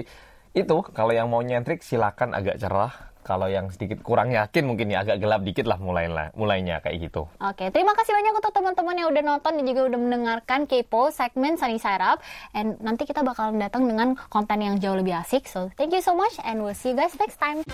itu 0.64 0.78
kalau 0.94 1.14
yang 1.14 1.30
mau 1.30 1.42
nyentrik 1.46 1.86
silakan 1.86 2.34
agak 2.34 2.58
cerah. 2.58 2.94
Kalau 3.28 3.52
yang 3.52 3.68
sedikit 3.68 4.00
kurang 4.08 4.32
yakin 4.32 4.64
mungkin 4.64 4.88
ya 4.88 5.04
agak 5.04 5.20
gelap 5.20 5.44
dikit 5.44 5.68
lah 5.68 5.76
mulainya, 5.76 6.32
mulainya 6.32 6.80
kayak 6.80 7.12
gitu. 7.12 7.28
Oke, 7.44 7.68
terima 7.76 7.92
kasih 7.92 8.16
banyak 8.16 8.40
untuk 8.40 8.56
teman-teman 8.56 8.96
yang 8.96 9.12
udah 9.12 9.20
nonton 9.20 9.52
dan 9.60 9.66
juga 9.68 9.82
udah 9.84 10.00
mendengarkan 10.00 10.64
Kepo 10.64 11.12
segmen 11.12 11.60
Sunny 11.60 11.76
Side 11.76 12.00
Up. 12.00 12.24
And 12.56 12.80
nanti 12.80 13.04
kita 13.04 13.28
bakalan 13.28 13.60
datang 13.60 13.84
dengan 13.84 14.16
konten 14.32 14.64
yang 14.64 14.80
jauh 14.80 14.96
lebih 14.96 15.20
asik. 15.20 15.44
So, 15.44 15.68
thank 15.76 15.92
you 15.92 16.00
so 16.00 16.16
much 16.16 16.40
and 16.48 16.64
we'll 16.64 16.72
see 16.72 16.96
you 16.96 16.98
guys 16.98 17.20
next 17.20 17.36
time. 17.36 17.68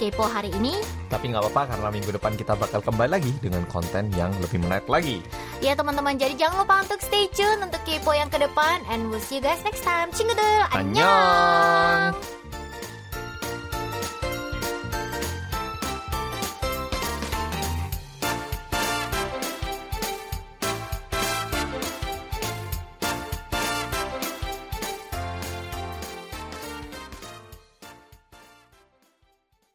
Kepo 0.00 0.24
hari 0.24 0.48
ini. 0.56 0.80
Tapi 1.12 1.28
nggak 1.28 1.44
apa-apa 1.44 1.76
karena 1.76 1.88
minggu 1.92 2.10
depan 2.16 2.32
kita 2.32 2.56
bakal 2.56 2.80
kembali 2.80 3.20
lagi 3.20 3.36
dengan 3.44 3.68
konten 3.68 4.08
yang 4.16 4.32
lebih 4.40 4.56
menarik 4.64 4.88
lagi. 4.88 5.20
Ya 5.60 5.76
teman-teman, 5.76 6.16
jadi 6.16 6.32
jangan 6.40 6.64
lupa 6.64 6.80
untuk 6.80 7.04
stay 7.04 7.28
tune 7.28 7.60
untuk 7.60 7.84
Kepo 7.84 8.16
yang 8.16 8.32
ke 8.32 8.40
depan. 8.40 8.80
And 8.88 9.12
we'll 9.12 9.20
see 9.20 9.36
you 9.36 9.44
guys 9.44 9.60
next 9.60 9.84
time. 9.84 10.08
Cingedel, 10.16 10.72
Annyeong. 10.72 12.16
annyeong. 12.16 12.39